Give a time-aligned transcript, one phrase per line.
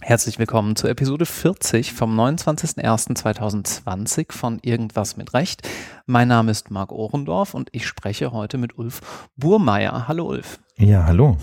[0.00, 5.68] Herzlich willkommen zur Episode 40 vom 29.01.2020 von Irgendwas mit Recht.
[6.06, 10.06] Mein Name ist Marc Ohrendorf und ich spreche heute mit Ulf Burmeier.
[10.06, 10.60] Hallo Ulf.
[10.76, 11.36] Ja, hallo.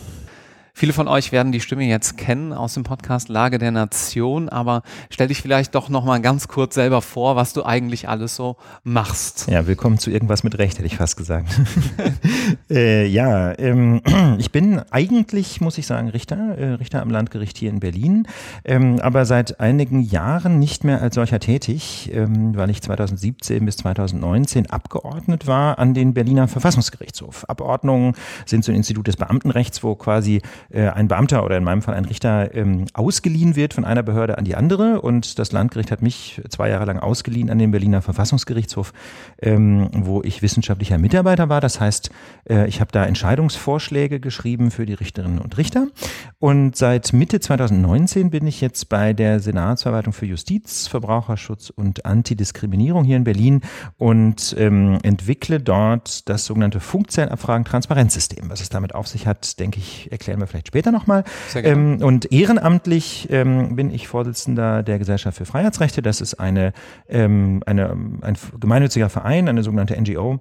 [0.76, 4.82] Viele von euch werden die Stimme jetzt kennen aus dem Podcast Lage der Nation, aber
[5.12, 8.57] stell dich vielleicht doch noch mal ganz kurz selber vor, was du eigentlich alles so
[8.84, 9.48] machst.
[9.48, 11.47] Ja, willkommen zu irgendwas mit Recht, hätte ich fast gesagt.
[12.71, 14.02] äh, ja, ähm,
[14.39, 18.28] ich bin eigentlich, muss ich sagen, Richter, äh, Richter am Landgericht hier in Berlin,
[18.66, 23.78] ähm, aber seit einigen Jahren nicht mehr als solcher tätig, ähm, weil ich 2017 bis
[23.78, 27.46] 2019 abgeordnet war an den Berliner Verfassungsgerichtshof.
[27.47, 28.16] Abordnungen
[28.47, 30.42] sind so ein Institut des Beamtenrechts, wo quasi
[30.73, 34.38] äh, ein Beamter oder in meinem Fall ein Richter ähm, ausgeliehen wird von einer Behörde
[34.38, 35.02] an die andere.
[35.02, 38.94] Und das Landgericht hat mich zwei Jahre lang ausgeliehen an den Berliner Verfassungsgerichtshof,
[39.41, 41.61] ähm, wo ich wissenschaftlicher Mitarbeiter war.
[41.61, 42.09] Das heißt,
[42.49, 45.88] äh, ich habe da Entscheidungsvorschläge geschrieben für die Richterinnen und Richter.
[46.39, 53.03] Und seit Mitte 2019 bin ich jetzt bei der Senatsverwaltung für Justiz, Verbraucherschutz und Antidiskriminierung
[53.03, 53.61] hier in Berlin
[53.97, 58.49] und ähm, entwickle dort das sogenannte Funkzellenabfragen-Transparenzsystem.
[58.49, 61.23] Was es damit auf sich hat, denke ich, erklären wir vielleicht später nochmal.
[61.56, 66.02] Ähm, und ehrenamtlich ähm, bin ich Vorsitzender der Gesellschaft für Freiheitsrechte.
[66.02, 66.73] Das ist eine,
[67.08, 70.39] ähm, eine, ein gemeinnütziger Verein, eine sogenannte NGO,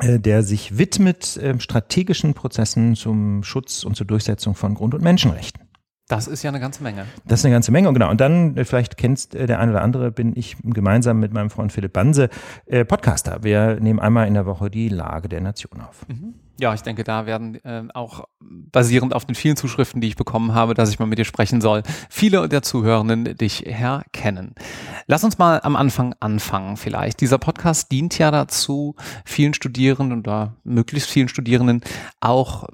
[0.00, 5.02] äh, der sich widmet äh, strategischen Prozessen zum Schutz und zur Durchsetzung von Grund- und
[5.02, 5.68] Menschenrechten.
[6.08, 7.04] Das ist ja eine ganze Menge.
[7.26, 7.88] Das ist eine ganze Menge.
[7.88, 8.10] Und genau.
[8.10, 11.50] Und dann, äh, vielleicht kennst äh, der eine oder andere, bin ich gemeinsam mit meinem
[11.50, 12.30] Freund Philipp Banse
[12.66, 13.42] äh, Podcaster.
[13.42, 16.08] Wir nehmen einmal in der Woche die Lage der Nation auf.
[16.08, 16.34] Mhm.
[16.60, 20.54] Ja, ich denke, da werden äh, auch basierend auf den vielen Zuschriften, die ich bekommen
[20.54, 24.54] habe, dass ich mal mit dir sprechen soll, viele der Zuhörenden dich herkennen.
[25.06, 27.20] Lass uns mal am Anfang anfangen vielleicht.
[27.20, 31.82] Dieser Podcast dient ja dazu, vielen Studierenden oder möglichst vielen Studierenden
[32.20, 32.66] auch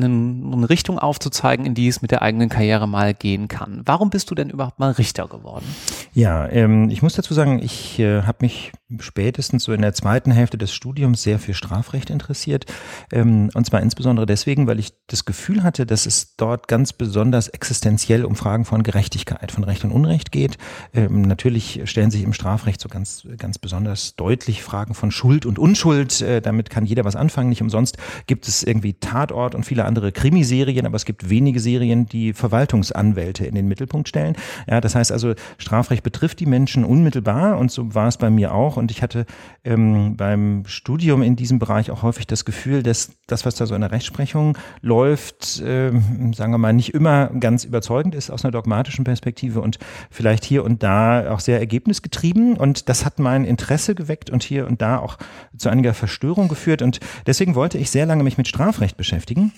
[0.00, 3.82] eine Richtung aufzuzeigen, in die es mit der eigenen Karriere mal gehen kann.
[3.84, 5.66] Warum bist du denn überhaupt mal Richter geworden?
[6.14, 10.30] Ja, ähm, ich muss dazu sagen, ich äh, habe mich spätestens so in der zweiten
[10.30, 12.66] Hälfte des Studiums sehr für Strafrecht interessiert.
[13.10, 17.48] Ähm, und zwar insbesondere deswegen, weil ich das Gefühl hatte, dass es dort ganz besonders
[17.48, 20.58] existenziell um Fragen von Gerechtigkeit, von Recht und Unrecht geht.
[20.94, 25.58] Ähm, natürlich stellen sich im Strafrecht so ganz, ganz besonders deutlich Fragen von Schuld und
[25.58, 26.20] Unschuld.
[26.20, 27.48] Äh, damit kann jeder was anfangen.
[27.48, 32.06] Nicht umsonst gibt es irgendwie Tatort und viele andere Krimiserien, aber es gibt wenige Serien,
[32.06, 34.36] die Verwaltungsanwälte in den Mittelpunkt stellen.
[34.68, 38.54] Ja, das heißt also, Strafrecht betrifft die Menschen unmittelbar und so war es bei mir
[38.54, 39.26] auch und ich hatte
[39.64, 42.91] ähm, beim Studium in diesem Bereich auch häufig das Gefühl, dass
[43.26, 47.64] das, was da so in der Rechtsprechung läuft, ähm, sagen wir mal, nicht immer ganz
[47.64, 49.78] überzeugend ist aus einer dogmatischen Perspektive und
[50.10, 52.56] vielleicht hier und da auch sehr ergebnisgetrieben.
[52.56, 55.18] Und das hat mein Interesse geweckt und hier und da auch
[55.56, 56.82] zu einiger Verstörung geführt.
[56.82, 59.52] Und deswegen wollte ich sehr lange mich mit Strafrecht beschäftigen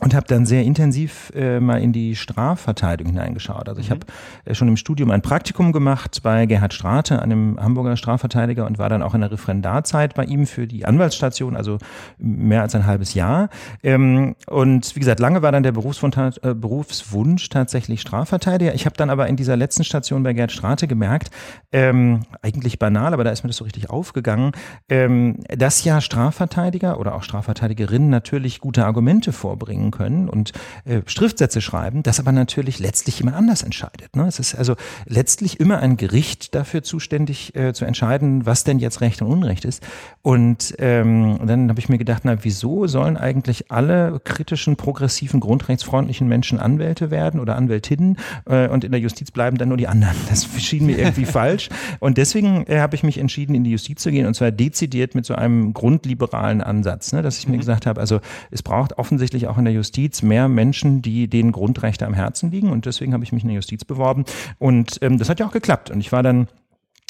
[0.00, 3.68] und habe dann sehr intensiv äh, mal in die Strafverteidigung hineingeschaut.
[3.68, 3.94] Also ich mhm.
[3.94, 4.06] habe
[4.44, 8.88] äh, schon im Studium ein Praktikum gemacht bei Gerhard Strate, einem Hamburger Strafverteidiger und war
[8.88, 11.78] dann auch in der Referendarzeit bei ihm für die Anwaltsstation, also
[12.18, 13.48] mehr als ein halbes Jahr.
[13.82, 18.74] Ähm, und wie gesagt, lange war dann der Berufswunsch, äh, Berufswunsch tatsächlich Strafverteidiger.
[18.74, 21.30] Ich habe dann aber in dieser letzten Station bei Gerhard Strate gemerkt,
[21.70, 24.52] ähm, eigentlich banal, aber da ist mir das so richtig aufgegangen,
[24.88, 30.52] ähm, dass ja Strafverteidiger oder auch Strafverteidigerinnen natürlich gute Argumente vorbringen bringen können und
[30.84, 34.14] äh, Schriftsätze schreiben, das aber natürlich letztlich jemand anders entscheidet.
[34.16, 34.26] Ne?
[34.26, 34.76] Es ist also
[35.06, 39.64] letztlich immer ein Gericht dafür zuständig äh, zu entscheiden, was denn jetzt Recht und Unrecht
[39.64, 39.82] ist.
[40.22, 46.28] Und, ähm, dann habe ich mir gedacht, na wieso sollen eigentlich alle kritischen, progressiven, grundrechtsfreundlichen
[46.28, 50.16] Menschen Anwälte werden oder Anwältinnen äh, und in der Justiz bleiben dann nur die anderen?
[50.28, 51.68] Das schien mir irgendwie falsch.
[51.98, 55.14] Und deswegen äh, habe ich mich entschieden, in die Justiz zu gehen und zwar dezidiert
[55.14, 57.22] mit so einem grundliberalen Ansatz, ne?
[57.22, 57.60] dass ich mir mhm.
[57.60, 61.52] gesagt habe, also es braucht offensichtlich auch in der der Justiz mehr Menschen, die denen
[61.52, 62.70] Grundrechte am Herzen liegen.
[62.70, 64.24] Und deswegen habe ich mich in der Justiz beworben.
[64.58, 65.90] Und ähm, das hat ja auch geklappt.
[65.90, 66.48] Und ich war dann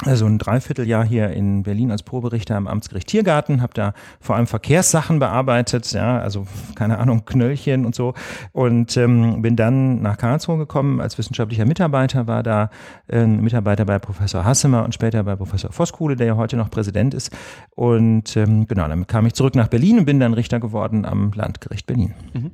[0.04, 4.46] also ein Dreivierteljahr hier in Berlin als Proberichter am Amtsgericht Tiergarten, habe da vor allem
[4.46, 8.14] Verkehrssachen bearbeitet, ja, also keine Ahnung, Knöllchen und so
[8.52, 12.70] und ähm, bin dann nach Karlsruhe gekommen als wissenschaftlicher Mitarbeiter, war da
[13.08, 17.14] äh, Mitarbeiter bei Professor Hassemer und später bei Professor Voskuhle, der ja heute noch Präsident
[17.14, 17.30] ist
[17.70, 21.32] und ähm, genau, dann kam ich zurück nach Berlin und bin dann Richter geworden am
[21.34, 22.14] Landgericht Berlin.
[22.32, 22.50] Mhm.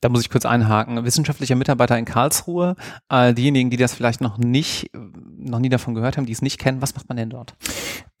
[0.00, 1.04] Da muss ich kurz einhaken.
[1.04, 2.76] Wissenschaftlicher Mitarbeiter in Karlsruhe.
[3.08, 4.90] Äh, diejenigen, die das vielleicht noch nicht,
[5.38, 7.54] noch nie davon gehört haben, die es nicht kennen, was macht man denn dort?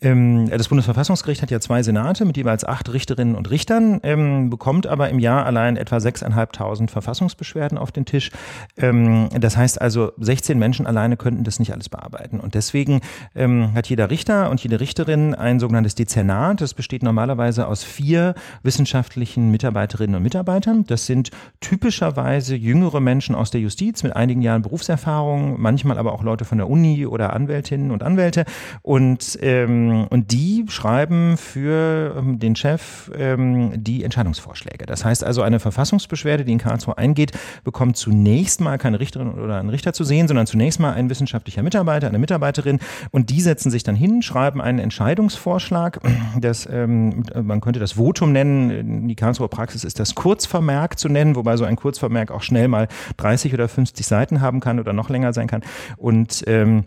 [0.00, 4.86] Ähm, das Bundesverfassungsgericht hat ja zwei Senate mit jeweils acht Richterinnen und Richtern, ähm, bekommt
[4.86, 8.30] aber im Jahr allein etwa 6.500 Verfassungsbeschwerden auf den Tisch.
[8.76, 12.38] Ähm, das heißt also, 16 Menschen alleine könnten das nicht alles bearbeiten.
[12.38, 13.00] Und deswegen
[13.34, 16.60] ähm, hat jeder Richter und jede Richterin ein sogenanntes Dezernat.
[16.60, 20.84] Das besteht normalerweise aus vier wissenschaftlichen Mitarbeiterinnen und Mitarbeitern.
[20.84, 21.30] Das sind
[21.60, 26.58] typischerweise jüngere Menschen aus der Justiz mit einigen Jahren Berufserfahrung, manchmal aber auch Leute von
[26.58, 28.44] der Uni oder Anwältinnen und Anwälte.
[28.82, 34.86] Und ähm, und die schreiben für ähm, den Chef ähm, die Entscheidungsvorschläge.
[34.86, 37.32] Das heißt also, eine Verfassungsbeschwerde, die in Karlsruhe eingeht,
[37.64, 41.62] bekommt zunächst mal keine Richterin oder einen Richter zu sehen, sondern zunächst mal ein wissenschaftlicher
[41.62, 42.78] Mitarbeiter, eine Mitarbeiterin.
[43.10, 46.00] Und die setzen sich dann hin, schreiben einen Entscheidungsvorschlag.
[46.40, 49.08] Das, ähm, man könnte das Votum nennen.
[49.08, 52.88] Die Karlsruher Praxis ist das Kurzvermerk zu nennen, wobei so ein Kurzvermerk auch schnell mal
[53.16, 55.62] 30 oder 50 Seiten haben kann oder noch länger sein kann.
[55.96, 56.84] Und ähm,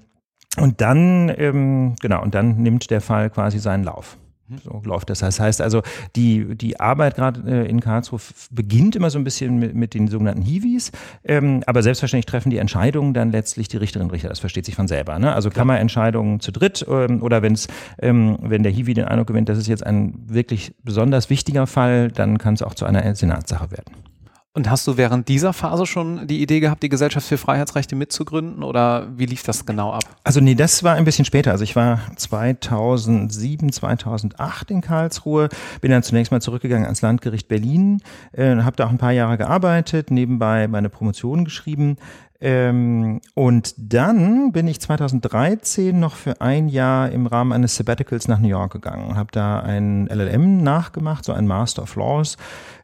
[0.57, 4.18] und dann, ähm, genau, und dann nimmt der Fall quasi seinen Lauf.
[4.51, 4.57] Mhm.
[4.63, 5.19] So läuft das.
[5.19, 5.81] Das heißt also,
[6.16, 8.19] die, die Arbeit gerade äh, in Karlsruhe
[8.51, 10.92] beginnt immer so ein bisschen mit, mit den sogenannten Hiwis,
[11.24, 14.30] ähm, aber selbstverständlich treffen die Entscheidungen dann letztlich die Richterinnen und Richter.
[14.30, 15.19] Das versteht sich von selber.
[15.19, 15.33] Ne?
[15.33, 17.68] Also Kammerentscheidungen zu dritt ähm, oder wenn's,
[18.01, 22.10] ähm, wenn der Hiwi den Eindruck gewinnt, das ist jetzt ein wirklich besonders wichtiger Fall,
[22.10, 24.10] dann kann es auch zu einer Senatssache werden.
[24.53, 28.63] Und hast du während dieser Phase schon die Idee gehabt, die Gesellschaft für Freiheitsrechte mitzugründen
[28.63, 30.03] oder wie lief das genau ab?
[30.25, 31.51] Also nee, das war ein bisschen später.
[31.51, 35.48] Also ich war 2007, 2008 in Karlsruhe,
[35.80, 38.01] bin dann zunächst mal zurückgegangen ans Landgericht Berlin,
[38.33, 41.95] äh, habe da auch ein paar Jahre gearbeitet, nebenbei meine Promotion geschrieben.
[42.42, 48.39] Ähm, und dann bin ich 2013 noch für ein Jahr im Rahmen eines Sabbaticals nach
[48.39, 52.36] New York gegangen, habe da ein LLM nachgemacht, so ein Master of Laws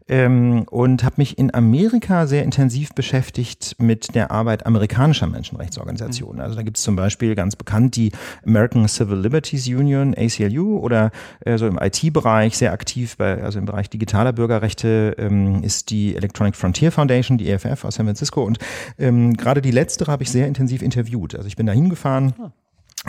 [0.10, 6.42] ähm, und habe mich in Amerika sehr intensiv beschäftigt mit der Arbeit amerikanischer Menschenrechtsorganisationen.
[6.42, 8.12] Also da gibt es zum Beispiel ganz bekannt die
[8.46, 11.12] American Civil Liberties Union, ACLU, oder
[11.42, 16.16] äh, so im IT-Bereich sehr aktiv, bei, also im Bereich digitaler Bürgerrechte ähm, ist die
[16.16, 18.44] Electronic Frontier Foundation, die EFF aus San Francisco.
[18.44, 18.60] Und
[18.98, 21.36] ähm, gerade die letztere habe ich sehr intensiv interviewt.
[21.36, 22.34] Also ich bin da hingefahren.
[22.40, 22.52] Ah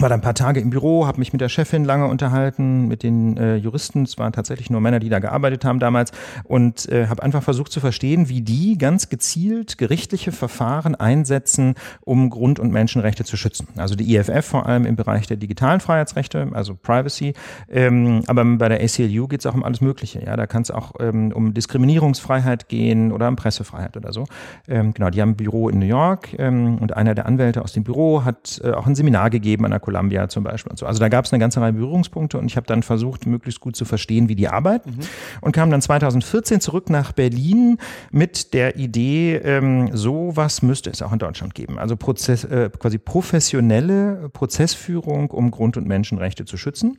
[0.00, 3.02] war dann ein paar Tage im Büro, habe mich mit der Chefin lange unterhalten, mit
[3.02, 4.04] den äh, Juristen.
[4.04, 6.12] Es waren tatsächlich nur Männer, die da gearbeitet haben damals
[6.44, 12.30] und äh, habe einfach versucht zu verstehen, wie die ganz gezielt gerichtliche Verfahren einsetzen, um
[12.30, 13.68] Grund- und Menschenrechte zu schützen.
[13.76, 17.34] Also die IFF vor allem im Bereich der digitalen Freiheitsrechte, also Privacy.
[17.68, 20.24] Ähm, aber bei der ACLU geht es auch um alles Mögliche.
[20.24, 24.26] Ja, da kann es auch ähm, um Diskriminierungsfreiheit gehen oder um Pressefreiheit oder so.
[24.68, 27.72] Ähm, genau, die haben ein Büro in New York ähm, und einer der Anwälte aus
[27.72, 30.84] dem Büro hat äh, auch ein Seminar gegeben an der Columbia zum Beispiel und so.
[30.84, 33.74] Also da gab es eine ganze Reihe Berührungspunkte und ich habe dann versucht, möglichst gut
[33.74, 35.00] zu verstehen, wie die arbeiten mhm.
[35.40, 37.78] und kam dann 2014 zurück nach Berlin
[38.10, 41.78] mit der Idee, ähm, sowas müsste es auch in Deutschland geben.
[41.78, 46.98] Also Prozess, äh, quasi professionelle Prozessführung, um Grund- und Menschenrechte zu schützen.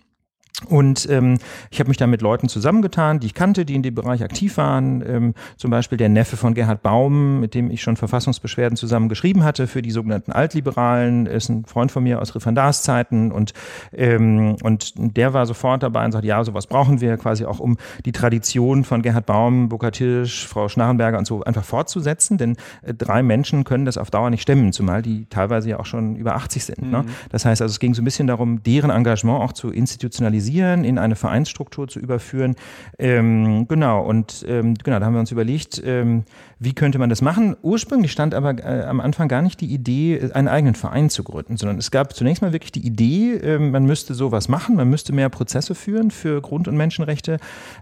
[0.68, 1.38] Und ähm,
[1.72, 4.58] ich habe mich da mit Leuten zusammengetan, die ich kannte, die in dem Bereich aktiv
[4.58, 5.02] waren.
[5.08, 9.44] Ähm, zum Beispiel der Neffe von Gerhard Baum, mit dem ich schon Verfassungsbeschwerden zusammen geschrieben
[9.44, 13.54] hatte für die sogenannten Altliberalen, ist ein Freund von mir aus Referendarszeiten und,
[13.94, 17.78] ähm, und der war sofort dabei und sagt, ja, sowas brauchen wir quasi auch, um
[18.06, 22.94] die Tradition von Gerhard Baum, Burkhard Hirsch, Frau Schnarrenberger und so einfach fortzusetzen, denn äh,
[22.94, 26.36] drei Menschen können das auf Dauer nicht stemmen, zumal die teilweise ja auch schon über
[26.36, 26.82] 80 sind.
[26.82, 26.86] Ne?
[26.86, 26.92] Mhm.
[26.92, 27.06] Ne?
[27.30, 30.84] Das heißt also, es ging so ein bisschen darum, deren Engagement auch zu institutionalisieren organisieren,
[30.84, 32.56] in eine Vereinsstruktur zu überführen.
[32.98, 36.24] Ähm, genau, und ähm, genau, da haben wir uns überlegt, ähm,
[36.60, 37.56] wie könnte man das machen?
[37.62, 41.58] Ursprünglich stand aber äh, am Anfang gar nicht die Idee, einen eigenen Verein zu gründen,
[41.58, 45.14] sondern es gab zunächst mal wirklich die Idee, äh, man müsste sowas machen, man müsste
[45.14, 47.38] mehr Prozesse führen für Grund- und Menschenrechte.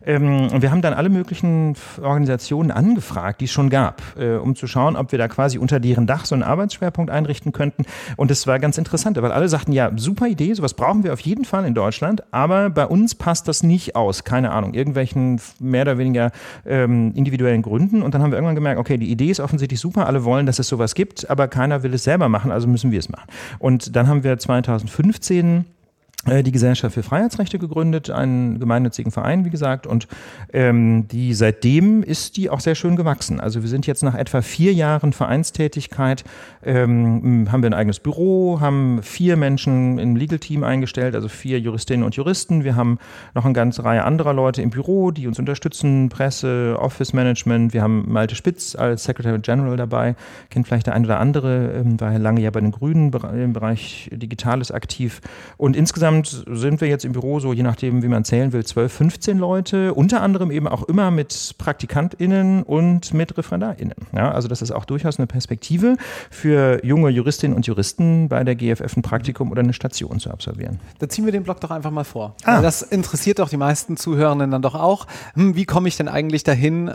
[0.05, 4.55] Ähm, und wir haben dann alle möglichen Organisationen angefragt, die es schon gab, äh, um
[4.55, 7.85] zu schauen, ob wir da quasi unter deren Dach so einen Arbeitsschwerpunkt einrichten könnten.
[8.15, 11.21] Und das war ganz interessant, weil alle sagten, ja, super Idee, sowas brauchen wir auf
[11.21, 15.83] jeden Fall in Deutschland, aber bei uns passt das nicht aus, keine Ahnung, irgendwelchen mehr
[15.83, 16.31] oder weniger
[16.65, 18.01] ähm, individuellen Gründen.
[18.01, 20.59] Und dann haben wir irgendwann gemerkt, okay, die Idee ist offensichtlich super, alle wollen, dass
[20.59, 23.27] es sowas gibt, aber keiner will es selber machen, also müssen wir es machen.
[23.59, 25.76] Und dann haben wir 2015 äh,
[26.27, 30.07] die Gesellschaft für Freiheitsrechte gegründet, einen gemeinnützigen Verein, wie gesagt, und
[30.51, 33.39] ähm, die seitdem ist die auch sehr schön gewachsen.
[33.39, 36.25] Also wir sind jetzt nach etwa vier Jahren Vereinstätigkeit,
[36.65, 41.59] ähm, haben wir ein eigenes Büro, haben vier Menschen im Legal Team eingestellt, also vier
[41.59, 42.63] Juristinnen und Juristen.
[42.65, 42.99] Wir haben
[43.33, 47.73] noch eine ganze Reihe anderer Leute im Büro, die uns unterstützen, Presse, Office Management.
[47.73, 50.15] Wir haben Malte Spitz als Secretary General dabei,
[50.49, 54.09] kennt vielleicht der eine oder andere, ähm, war lange ja bei den Grünen im Bereich
[54.11, 55.21] Digitales aktiv.
[55.55, 58.65] Und insgesamt insgesamt sind wir jetzt im Büro so, je nachdem, wie man zählen will,
[58.65, 63.95] 12, 15 Leute, unter anderem eben auch immer mit PraktikantInnen und mit ReferendarInnen.
[64.15, 65.97] Ja, also das ist auch durchaus eine Perspektive
[66.29, 70.79] für junge Juristinnen und Juristen bei der GFF ein Praktikum oder eine Station zu absolvieren.
[70.99, 72.35] Da ziehen wir den Blog doch einfach mal vor.
[72.43, 72.61] Ah.
[72.61, 75.07] Das interessiert doch die meisten Zuhörenden dann doch auch.
[75.33, 76.93] Hm, wie komme ich denn eigentlich dahin, äh,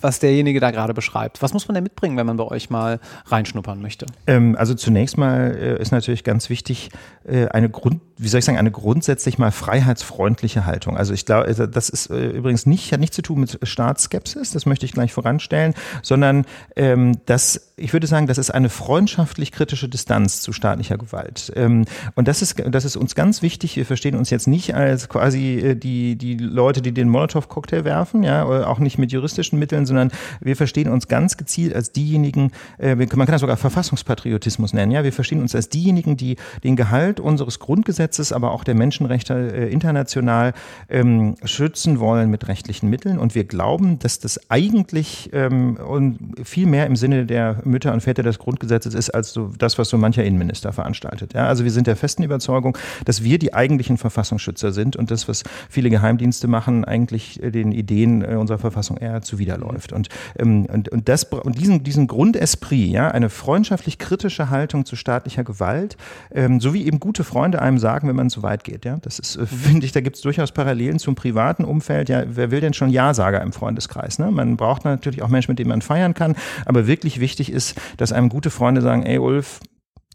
[0.00, 1.42] was derjenige da gerade beschreibt?
[1.42, 4.06] Was muss man denn mitbringen, wenn man bei euch mal reinschnuppern möchte?
[4.26, 6.90] Ähm, also zunächst mal äh, ist natürlich ganz wichtig,
[7.24, 10.96] äh, eine Grund, wie soll ich sagen, eine grundsätzlich mal freiheitsfreundliche Haltung.
[10.96, 14.52] Also ich glaube, also das ist äh, übrigens nicht, hat nichts zu tun mit Staatsskepsis,
[14.52, 16.44] das möchte ich gleich voranstellen, sondern
[16.76, 21.52] ähm, das, ich würde sagen, das ist eine freundschaftlich kritische Distanz zu staatlicher Gewalt.
[21.56, 23.76] Ähm, und das ist, das ist uns ganz wichtig.
[23.76, 28.22] Wir verstehen uns jetzt nicht als quasi äh, die, die Leute, die den Molotow-Cocktail werfen,
[28.22, 32.94] ja, auch nicht mit juristischen Mitteln, sondern wir verstehen uns ganz gezielt als diejenigen, äh,
[32.94, 37.18] man kann das sogar Verfassungspatriotismus nennen, ja, wir verstehen uns als diejenigen, die den Gehalt
[37.18, 40.52] unseres Grundgesetzes, aber auch der Menschenrechte äh, international
[40.88, 43.18] ähm, schützen wollen mit rechtlichen Mitteln.
[43.18, 48.02] Und wir glauben, dass das eigentlich ähm, und viel mehr im Sinne der Mütter und
[48.02, 51.34] Väter des Grundgesetzes ist, als so das, was so mancher Innenminister veranstaltet.
[51.34, 55.28] Ja, also wir sind der festen Überzeugung, dass wir die eigentlichen Verfassungsschützer sind und das,
[55.28, 59.92] was viele Geheimdienste machen, eigentlich äh, den Ideen äh, unserer Verfassung eher zuwiderläuft.
[59.92, 64.96] Und, ähm, und, und, das, und diesen, diesen Grundesprit, ja, eine freundschaftlich kritische Haltung zu
[64.96, 65.96] staatlicher Gewalt,
[66.34, 68.84] ähm, so wie eben gute Freunde einem sagen, wenn man zu weit geht.
[68.84, 72.08] Ja, das ist, äh, finde ich, da gibt es durchaus Parallelen zum privaten Umfeld.
[72.08, 74.18] Ja, wer will denn schon Ja-Sager im Freundeskreis?
[74.18, 74.30] Ne?
[74.30, 76.36] Man braucht natürlich auch Menschen, mit denen man feiern kann.
[76.66, 79.60] Aber wirklich wichtig ist, dass einem gute Freunde sagen, ey Ulf,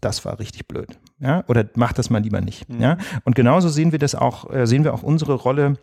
[0.00, 0.98] das war richtig blöd.
[1.18, 2.68] Ja, oder mach das mal lieber nicht.
[2.68, 2.80] Mhm.
[2.80, 5.76] Ja, und genauso sehen wir das auch, äh, sehen wir auch unsere Rolle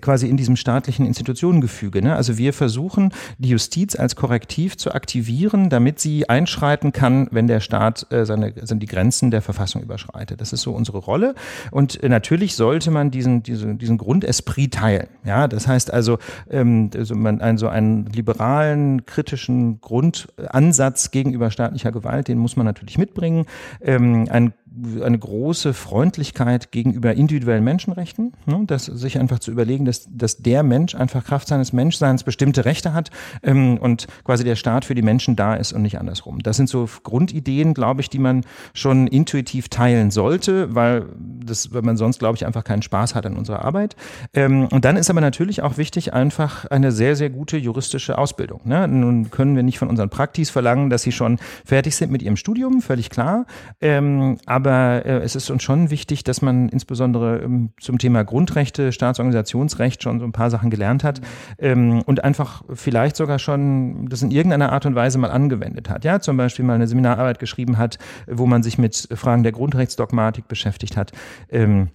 [0.00, 2.02] quasi in diesem staatlichen Institutionengefüge.
[2.02, 2.14] Ne?
[2.14, 7.60] Also wir versuchen, die Justiz als Korrektiv zu aktivieren, damit sie einschreiten kann, wenn der
[7.60, 10.40] Staat äh, seine, seine die Grenzen der Verfassung überschreitet.
[10.40, 11.34] Das ist so unsere Rolle.
[11.70, 15.08] Und äh, natürlich sollte man diesen, diesen, diesen Grundesprit teilen.
[15.24, 16.18] Ja, das heißt also,
[16.50, 22.66] ähm, also man einen, so einen liberalen, kritischen Grundansatz gegenüber staatlicher Gewalt, den muss man
[22.66, 23.46] natürlich mitbringen.
[23.80, 24.52] Ähm, ein
[25.02, 30.62] eine große Freundlichkeit gegenüber individuellen Menschenrechten, ne, dass sich einfach zu überlegen, dass, dass der
[30.62, 33.10] Mensch einfach Kraft seines Menschseins bestimmte Rechte hat
[33.42, 36.40] ähm, und quasi der Staat für die Menschen da ist und nicht andersrum.
[36.40, 41.82] Das sind so Grundideen, glaube ich, die man schon intuitiv teilen sollte, weil das, weil
[41.82, 43.96] man sonst, glaube ich, einfach keinen Spaß hat an unserer Arbeit.
[44.34, 48.62] Ähm, und dann ist aber natürlich auch wichtig einfach eine sehr, sehr gute juristische Ausbildung.
[48.64, 48.88] Ne?
[48.88, 52.36] Nun können wir nicht von unseren Praktis verlangen, dass sie schon fertig sind mit ihrem
[52.36, 53.46] Studium, völlig klar.
[53.80, 58.22] Ähm, aber aber äh, es ist uns schon wichtig, dass man insbesondere ähm, zum Thema
[58.22, 61.20] Grundrechte, Staatsorganisationsrecht schon so ein paar Sachen gelernt hat
[61.58, 66.04] ähm, und einfach vielleicht sogar schon das in irgendeiner Art und Weise mal angewendet hat.
[66.04, 70.46] Ja, zum Beispiel mal eine Seminararbeit geschrieben hat, wo man sich mit Fragen der Grundrechtsdogmatik
[70.46, 71.10] beschäftigt hat.
[71.50, 71.88] Ähm,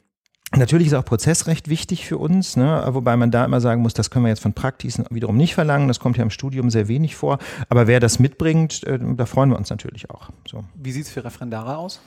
[0.56, 2.82] Natürlich ist auch Prozessrecht wichtig für uns, ne?
[2.92, 5.90] wobei man da immer sagen muss, das können wir jetzt von Praktisen wiederum nicht verlangen.
[5.90, 7.40] Das kommt ja im Studium sehr wenig vor.
[7.68, 10.30] Aber wer das mitbringt, äh, da freuen wir uns natürlich auch.
[10.50, 10.64] So.
[10.74, 12.00] Wie sieht es für Referendare aus?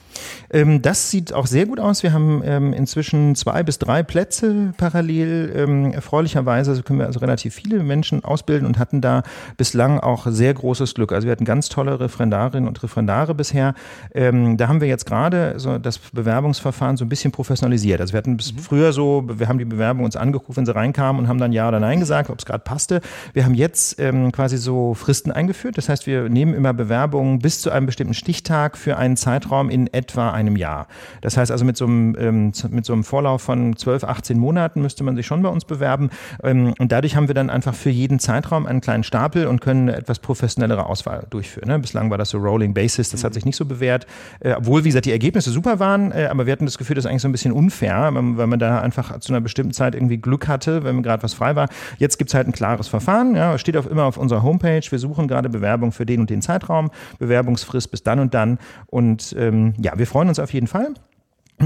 [0.49, 2.01] Ähm, das sieht auch sehr gut aus.
[2.01, 5.53] Wir haben ähm, inzwischen zwei bis drei Plätze parallel.
[5.55, 9.21] Ähm, erfreulicherweise können wir also relativ viele Menschen ausbilden und hatten da
[9.55, 11.11] bislang auch sehr großes Glück.
[11.11, 13.75] Also wir hatten ganz tolle Referendarinnen und Referendare bisher.
[14.15, 18.01] Ähm, da haben wir jetzt gerade so das Bewerbungsverfahren so ein bisschen professionalisiert.
[18.01, 18.59] Also wir hatten hatten bis mhm.
[18.59, 21.67] früher so, wir haben die Bewerbung uns angeguckt, wenn sie reinkamen und haben dann Ja
[21.67, 23.01] oder Nein gesagt, ob es gerade passte.
[23.33, 25.77] Wir haben jetzt ähm, quasi so Fristen eingeführt.
[25.77, 29.87] Das heißt, wir nehmen immer Bewerbungen bis zu einem bestimmten Stichtag für einen Zeitraum in
[29.93, 30.87] etwa einem Jahr.
[31.21, 34.81] Das heißt also mit so einem, ähm, mit so einem Vorlauf von 12, 18 Monaten
[34.81, 36.09] müsste man sich schon bei uns bewerben.
[36.43, 39.89] Ähm, und dadurch haben wir dann einfach für jeden Zeitraum einen kleinen Stapel und können
[39.89, 41.69] eine etwas professionellere Auswahl durchführen.
[41.69, 41.79] Ne?
[41.79, 43.35] Bislang war das so Rolling Basis, das hat mhm.
[43.35, 44.05] sich nicht so bewährt.
[44.39, 47.05] Äh, obwohl, wie gesagt, die Ergebnisse super waren, äh, aber wir hatten das Gefühl, das
[47.05, 50.17] ist eigentlich so ein bisschen unfair weil man da einfach zu einer bestimmten Zeit irgendwie
[50.17, 51.67] Glück hatte, wenn gerade was frei war.
[51.97, 54.81] Jetzt gibt es halt ein klares Verfahren, ja, steht auf, immer auf unserer Homepage.
[54.89, 58.59] Wir suchen gerade Bewerbung für den und den Zeitraum, Bewerbungsfrist bis dann und dann.
[58.87, 60.93] Und ähm, ja, wir freuen uns auf jeden Fall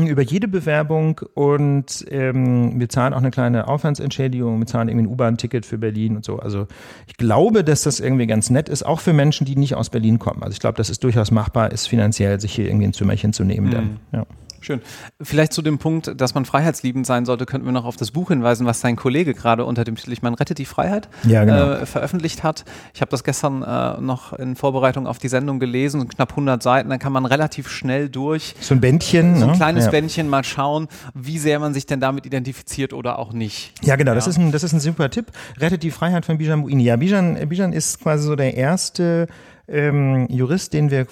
[0.03, 5.11] über jede Bewerbung und ähm, wir zahlen auch eine kleine Aufwandsentschädigung, wir zahlen irgendwie ein
[5.11, 6.37] U-Bahn-Ticket für Berlin und so.
[6.39, 6.67] Also
[7.07, 10.19] ich glaube, dass das irgendwie ganz nett ist, auch für Menschen, die nicht aus Berlin
[10.19, 10.43] kommen.
[10.43, 13.43] Also ich glaube, dass es durchaus machbar ist, finanziell sich hier irgendwie ein Zimmerchen zu
[13.43, 13.67] nehmen.
[13.67, 13.71] Mhm.
[13.71, 14.25] Dann, ja.
[14.65, 14.81] Schön.
[15.21, 18.29] Vielleicht zu dem Punkt, dass man freiheitsliebend sein sollte, könnten wir noch auf das Buch
[18.29, 21.73] hinweisen, was sein Kollege gerade unter dem Titel Ich Man rettet die Freiheit ja, genau.
[21.73, 22.65] äh, veröffentlicht hat.
[22.95, 26.89] Ich habe das gestern äh, noch in Vorbereitung auf die Sendung gelesen, knapp 100 Seiten,
[26.89, 28.55] dann kann man relativ schnell durch.
[28.59, 29.35] So ein Bändchen.
[29.35, 29.55] So ein ne?
[29.55, 29.91] kleines ja.
[29.91, 33.71] Bändchen mal schauen, wie sehr man sich denn damit identifiziert oder auch nicht.
[33.83, 34.15] Ja, genau, ja.
[34.15, 35.27] Das, ist ein, das ist ein super Tipp.
[35.59, 36.85] Rettet die Freiheit von Bijan Buini.
[36.85, 39.27] Ja, Bijan, Bijan ist quasi so der erste
[39.67, 41.05] ähm, Jurist, den wir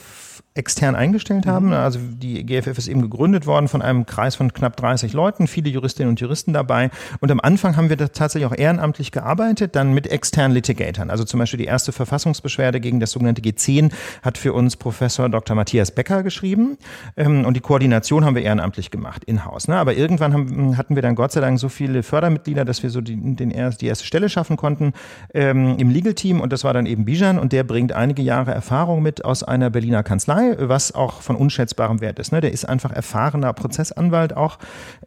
[0.56, 1.68] extern eingestellt haben.
[1.68, 1.74] Mhm.
[1.74, 5.70] Also die GFF ist eben gegründet worden von einem Kreis von knapp 30 Leuten, viele
[5.70, 6.92] Juristinnen und Juristen dabei.
[7.20, 11.10] Und am Anfang haben wir da tatsächlich auch ehrenamtlich gearbeitet, dann mit externen Litigatoren.
[11.10, 13.92] Also zum Beispiel die erste Verfassungsbeschwerde gegen das sogenannte G10
[14.22, 15.56] hat für uns Professor Dr.
[15.56, 16.78] Matthias Becker geschrieben.
[17.18, 19.68] Ähm, und die Koordination haben wir ehrenamtlich gemacht, in-house.
[19.68, 19.78] Ne?
[19.78, 23.02] Aber irgendwann haben, hatten wir dann Gott sei Dank so viele Fördermitglieder, dass wir so
[23.02, 24.94] die, den, die erste Stelle schaffen konnten
[25.34, 26.42] ähm, im Legal-Team.
[26.42, 29.70] Und das war dann eben Bijan und der bringt einige Jahre Erfahrung mit aus einer
[29.70, 32.32] Berliner Kanzlei, was auch von unschätzbarem Wert ist.
[32.32, 32.42] Ne?
[32.42, 34.58] Der ist einfach erfahrener Prozessanwalt auch.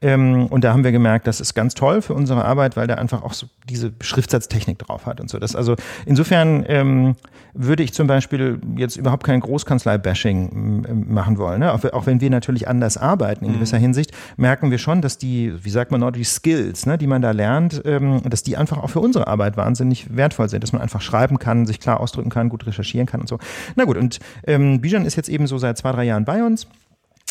[0.00, 2.98] Ähm, und da haben wir gemerkt, das ist ganz toll für unsere Arbeit, weil der
[2.98, 5.38] einfach auch so diese Schriftsatztechnik drauf hat und so.
[5.38, 7.16] Das also insofern ähm,
[7.58, 11.60] würde ich zum Beispiel jetzt überhaupt kein Großkanzlei-Bashing machen wollen.
[11.60, 11.72] Ne?
[11.72, 13.54] Auch, auch, wenn wir natürlich anders arbeiten in mhm.
[13.56, 17.06] gewisser Hinsicht, merken wir schon, dass die, wie sagt man noch, die Skills, ne, die
[17.06, 20.72] man da lernt, ähm, dass die einfach auch für unsere Arbeit wahnsinnig wertvoll sind, dass
[20.72, 23.38] man einfach schreiben kann, sich klar ausdrücken kann, gut recherchieren kann und so.
[23.74, 26.66] Na gut, und ähm, Bijan ist jetzt eben so seit zwei, drei Jahren bei uns.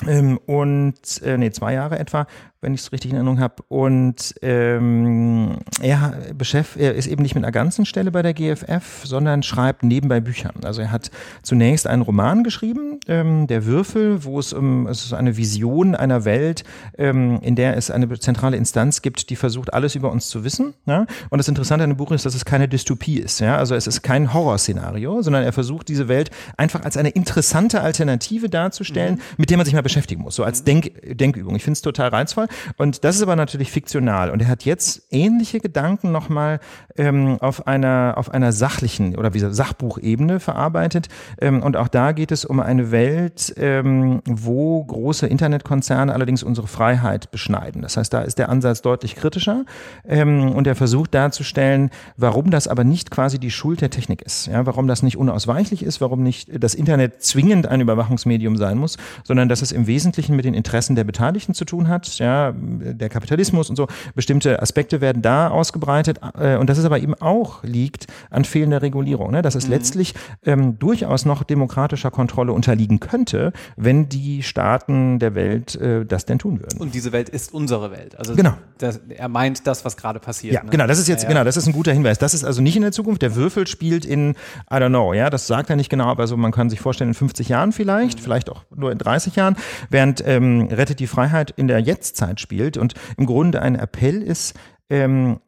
[0.08, 2.28] Ähm, und äh, nee, zwei Jahre etwa
[2.66, 3.64] wenn ich es richtig in Erinnerung habe.
[3.68, 9.04] Und ähm, er, beschäft, er ist eben nicht mit einer ganzen Stelle bei der GFF,
[9.04, 10.52] sondern schreibt nebenbei Bücher.
[10.64, 11.12] Also er hat
[11.44, 16.26] zunächst einen Roman geschrieben, ähm, Der Würfel, wo es um es ist eine Vision einer
[16.26, 16.64] Welt,
[16.98, 20.74] ähm, in der es eine zentrale Instanz gibt, die versucht, alles über uns zu wissen.
[20.88, 21.06] Ja?
[21.30, 23.40] Und das Interessante an dem Buch ist, dass es keine Dystopie ist.
[23.42, 23.58] Ja?
[23.58, 28.50] Also es ist kein Horrorszenario, sondern er versucht, diese Welt einfach als eine interessante Alternative
[28.50, 29.22] darzustellen, mhm.
[29.38, 31.56] mit der man sich mal beschäftigen muss, so als Denk Denkübung.
[31.56, 32.48] Ich finde es total reizvoll.
[32.78, 34.30] Und das ist aber natürlich fiktional.
[34.32, 36.60] Und er hat jetzt ähnliche Gedanken nochmal
[36.98, 41.08] ähm, auf einer auf einer sachlichen oder wie Sachbuchebene verarbeitet.
[41.40, 46.68] Ähm, und auch da geht es um eine Welt, ähm, wo große Internetkonzerne allerdings unsere
[46.68, 47.82] Freiheit beschneiden.
[47.82, 49.66] Das heißt, da ist der Ansatz deutlich kritischer.
[50.08, 54.48] Ähm, und er versucht darzustellen, warum das aber nicht quasi die Schuld der Technik ist.
[54.48, 58.98] Ja, warum das nicht unausweichlich ist, warum nicht das Internet zwingend ein Überwachungsmedium sein muss,
[59.24, 62.20] sondern dass es im Wesentlichen mit den Interessen der Beteiligten zu tun hat.
[62.20, 67.00] Ja, der Kapitalismus und so, bestimmte Aspekte werden da ausgebreitet äh, und dass es aber
[67.00, 69.42] eben auch liegt an fehlender Regulierung, ne?
[69.42, 69.72] dass es mhm.
[69.72, 70.14] letztlich
[70.46, 76.40] ähm, durchaus noch demokratischer Kontrolle unterliegen könnte, wenn die Staaten der Welt äh, das denn
[76.40, 76.80] tun würden.
[76.80, 78.18] Und diese Welt ist unsere Welt.
[78.18, 78.54] Also genau.
[78.78, 80.54] Das, er meint das, was gerade passiert.
[80.54, 80.70] Ja, ne?
[80.70, 81.34] genau, das ist jetzt, ja, ja.
[81.34, 82.18] genau, das ist ein guter Hinweis.
[82.18, 83.22] Das ist also nicht in der Zukunft.
[83.22, 84.32] Der Würfel spielt in,
[84.72, 87.12] I don't know, ja, das sagt er nicht genau, aber so man kann sich vorstellen,
[87.12, 88.24] in 50 Jahren vielleicht, mhm.
[88.24, 89.56] vielleicht auch nur in 30 Jahren,
[89.90, 92.78] während ähm, Rettet die Freiheit in der Jetztzeit spielt.
[92.78, 94.58] Und im Grunde ein Appell ist,
[94.90, 95.40] ähm,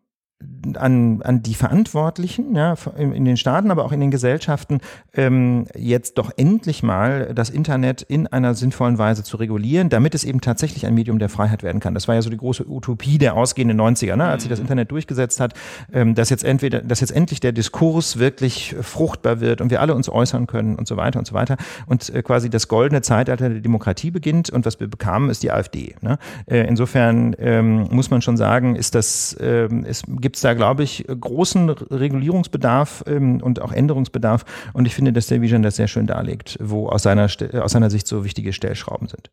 [0.76, 4.80] an, an die Verantwortlichen ja, in den Staaten, aber auch in den Gesellschaften,
[5.14, 10.24] ähm, jetzt doch endlich mal das Internet in einer sinnvollen Weise zu regulieren, damit es
[10.24, 11.94] eben tatsächlich ein Medium der Freiheit werden kann.
[11.94, 14.66] Das war ja so die große Utopie der ausgehenden 90er, ne, als sich das mhm.
[14.66, 15.54] Internet durchgesetzt hat,
[15.92, 19.96] ähm, dass jetzt entweder, dass jetzt endlich der Diskurs wirklich fruchtbar wird und wir alle
[19.96, 21.58] uns äußern können und so weiter und so weiter
[21.88, 25.52] und äh, quasi das goldene Zeitalter der Demokratie beginnt und was wir bekamen, ist die
[25.52, 25.96] AfD.
[26.02, 26.20] Ne?
[26.46, 30.84] Äh, insofern ähm, muss man schon sagen, ist das, ähm, es gibt es da, glaube
[30.84, 34.46] ich, großen Regulierungsbedarf ähm, und auch Änderungsbedarf.
[34.74, 37.30] Und ich finde, dass der Vision das sehr schön darlegt, wo aus seiner,
[37.62, 39.32] aus seiner Sicht so wichtige Stellschrauben sind.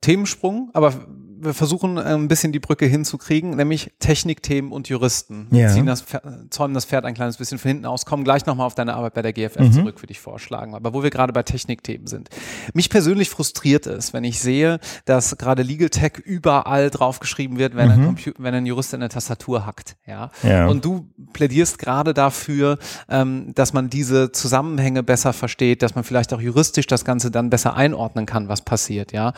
[0.00, 0.94] Themensprung, aber
[1.40, 5.46] wir versuchen äh, ein bisschen die Brücke hinzukriegen, nämlich Technikthemen und Juristen.
[5.50, 6.04] Wir ziehen das,
[6.50, 9.14] zäumen das Pferd ein kleines bisschen von hinten aus, kommen gleich nochmal auf deine Arbeit
[9.14, 9.72] bei der GFF mhm.
[9.72, 10.74] zurück, würde ich vorschlagen.
[10.74, 12.28] Aber wo wir gerade bei Technikthemen sind.
[12.74, 17.88] Mich persönlich frustriert es, wenn ich sehe, dass gerade Legal Tech überall draufgeschrieben wird, wenn,
[17.88, 18.08] mhm.
[18.08, 19.96] ein, wenn ein Jurist in der Tastatur hackt.
[20.06, 20.30] Ja?
[20.42, 20.66] ja.
[20.66, 26.32] Und du plädierst gerade dafür, ähm, dass man diese Zusammenhänge besser versteht, dass man vielleicht
[26.32, 29.12] auch juristisch das Ganze dann besser einordnen kann, was passiert.
[29.12, 29.32] Ja,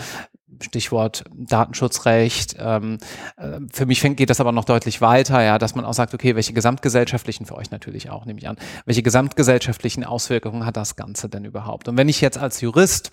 [0.60, 2.56] Stichwort Datenschutzrecht.
[2.58, 2.98] Ähm,
[3.36, 6.36] äh, für mich geht das aber noch deutlich weiter, ja, dass man auch sagt, okay,
[6.36, 11.28] welche gesamtgesellschaftlichen, für euch natürlich auch, nehme ich an, welche gesamtgesellschaftlichen Auswirkungen hat das Ganze
[11.28, 11.88] denn überhaupt?
[11.88, 13.12] Und wenn ich jetzt als Jurist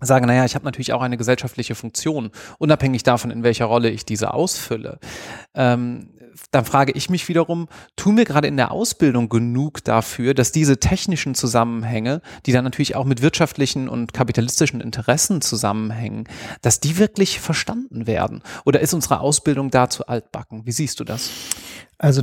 [0.00, 4.04] sage, naja, ich habe natürlich auch eine gesellschaftliche Funktion, unabhängig davon, in welcher Rolle ich
[4.04, 4.98] diese ausfülle,
[5.54, 6.10] ähm,
[6.50, 10.78] dann frage ich mich wiederum, tun wir gerade in der Ausbildung genug dafür, dass diese
[10.78, 16.28] technischen Zusammenhänge, die dann natürlich auch mit wirtschaftlichen und kapitalistischen Interessen zusammenhängen,
[16.62, 18.42] dass die wirklich verstanden werden?
[18.64, 20.66] Oder ist unsere Ausbildung dazu altbacken?
[20.66, 21.30] Wie siehst du das?
[21.98, 22.22] Also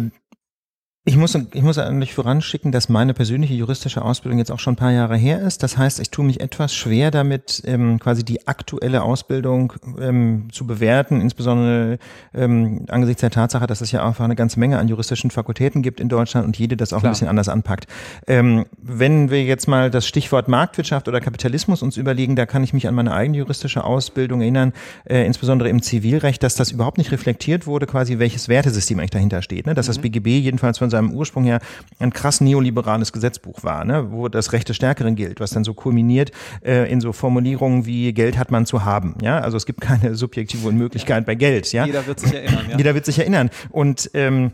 [1.04, 4.78] ich muss, ich muss eigentlich voranschicken, dass meine persönliche juristische Ausbildung jetzt auch schon ein
[4.78, 5.64] paar Jahre her ist.
[5.64, 10.68] Das heißt, ich tue mich etwas schwer damit, ähm, quasi die aktuelle Ausbildung ähm, zu
[10.68, 11.98] bewerten, insbesondere
[12.36, 16.00] ähm, angesichts der Tatsache, dass es ja einfach eine ganze Menge an juristischen Fakultäten gibt
[16.00, 17.10] in Deutschland und jede das auch Klar.
[17.10, 17.88] ein bisschen anders anpackt.
[18.28, 22.74] Ähm, wenn wir jetzt mal das Stichwort Marktwirtschaft oder Kapitalismus uns überlegen, da kann ich
[22.74, 24.72] mich an meine eigene juristische Ausbildung erinnern,
[25.06, 29.42] äh, insbesondere im Zivilrecht, dass das überhaupt nicht reflektiert wurde, quasi welches Wertesystem eigentlich dahinter
[29.42, 29.66] steht.
[29.66, 29.74] Ne?
[29.74, 29.94] Dass mhm.
[29.94, 31.60] das BGB jedenfalls von seinem Ursprung her
[31.99, 34.12] ein krass neoliberales Gesetzbuch war, ne?
[34.12, 36.32] wo das Recht des Stärkeren gilt, was dann so kulminiert
[36.63, 39.15] äh, in so Formulierungen wie Geld hat man zu haben.
[39.21, 41.71] Ja, also es gibt keine subjektive Unmöglichkeit bei Geld.
[41.73, 42.65] Ja, jeder wird sich erinnern.
[42.69, 42.77] Ja?
[42.77, 43.49] Jeder wird sich erinnern.
[43.69, 44.51] Und ähm,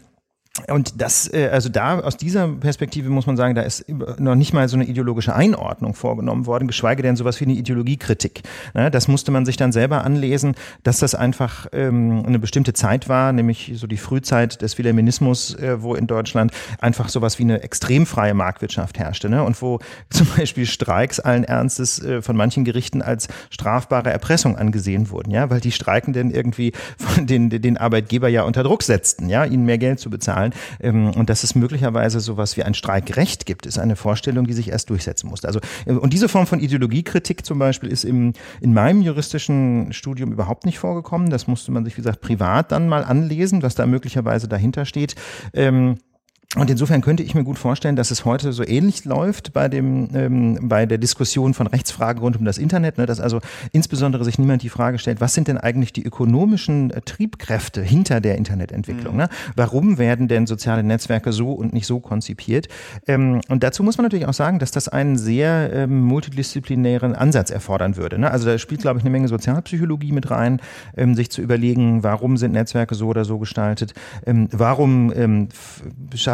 [0.69, 3.85] und das, äh, also da aus dieser Perspektive muss man sagen, da ist
[4.19, 8.41] noch nicht mal so eine ideologische Einordnung vorgenommen worden, geschweige denn sowas wie eine Ideologiekritik.
[8.73, 13.07] Ne, das musste man sich dann selber anlesen, dass das einfach ähm, eine bestimmte Zeit
[13.07, 17.61] war, nämlich so die Frühzeit des Wilhelminismus, äh, wo in Deutschland einfach sowas wie eine
[17.61, 19.29] extrem freie Marktwirtschaft herrschte.
[19.29, 19.43] Ne?
[19.43, 25.11] Und wo zum Beispiel Streiks allen Ernstes äh, von manchen Gerichten als strafbare Erpressung angesehen
[25.11, 29.45] wurden, ja, weil die Streikenden irgendwie von den, den Arbeitgeber ja unter Druck setzten, ja,
[29.45, 30.53] ihnen mehr Geld zu bezahlen zahlen.
[30.79, 34.69] Ähm, und dass es möglicherweise sowas wie ein Streikrecht gibt, ist eine Vorstellung, die sich
[34.69, 35.47] erst durchsetzen musste.
[35.47, 40.31] Also, äh, und diese Form von Ideologiekritik zum Beispiel ist im, in meinem juristischen Studium
[40.31, 41.29] überhaupt nicht vorgekommen.
[41.29, 45.15] Das musste man sich, wie gesagt, privat dann mal anlesen, was da möglicherweise dahinter steht.
[45.53, 45.97] Ähm,
[46.55, 50.15] und insofern könnte ich mir gut vorstellen, dass es heute so ähnlich läuft bei dem
[50.15, 53.41] ähm, bei der Diskussion von Rechtsfragen rund um das Internet, ne, dass also
[53.73, 58.21] insbesondere sich niemand die Frage stellt, was sind denn eigentlich die ökonomischen äh, Triebkräfte hinter
[58.21, 59.15] der Internetentwicklung?
[59.15, 59.19] Mhm.
[59.19, 59.29] Ne?
[59.57, 62.69] Warum werden denn soziale Netzwerke so und nicht so konzipiert?
[63.07, 67.51] Ähm, und dazu muss man natürlich auch sagen, dass das einen sehr ähm, multidisziplinären Ansatz
[67.51, 68.19] erfordern würde.
[68.19, 68.31] Ne?
[68.31, 70.61] Also da spielt, glaube ich, eine Menge Sozialpsychologie mit rein,
[70.95, 73.93] ähm, sich zu überlegen, warum sind Netzwerke so oder so gestaltet?
[74.25, 75.49] Ähm, warum ähm,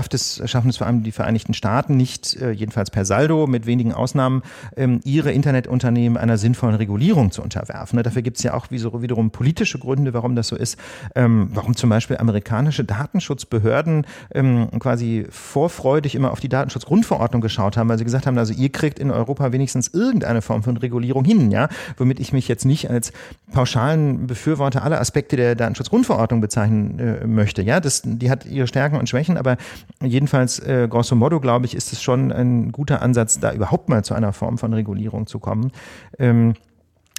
[0.03, 3.65] schafft es, schaffen es vor allem die Vereinigten Staaten nicht, äh, jedenfalls per Saldo, mit
[3.65, 4.41] wenigen Ausnahmen,
[4.75, 7.95] ähm, ihre Internetunternehmen einer sinnvollen Regulierung zu unterwerfen.
[7.95, 8.03] Ne?
[8.03, 10.77] Dafür gibt es ja auch wiederum politische Gründe, warum das so ist.
[11.15, 17.87] Ähm, warum zum Beispiel amerikanische Datenschutzbehörden ähm, quasi vorfreudig immer auf die Datenschutzgrundverordnung geschaut haben,
[17.87, 21.49] weil sie gesagt haben, also ihr kriegt in Europa wenigstens irgendeine Form von Regulierung hin,
[21.49, 23.13] ja, womit ich mich jetzt nicht als
[23.53, 27.61] pauschalen Befürworter aller Aspekte der Datenschutzgrundverordnung bezeichnen äh, möchte.
[27.61, 29.55] Ja, das, die hat ihre Stärken und Schwächen, aber
[30.01, 34.03] Jedenfalls, äh, grosso modo, glaube ich, ist es schon ein guter Ansatz, da überhaupt mal
[34.03, 35.71] zu einer Form von Regulierung zu kommen.
[36.19, 36.56] Ähm,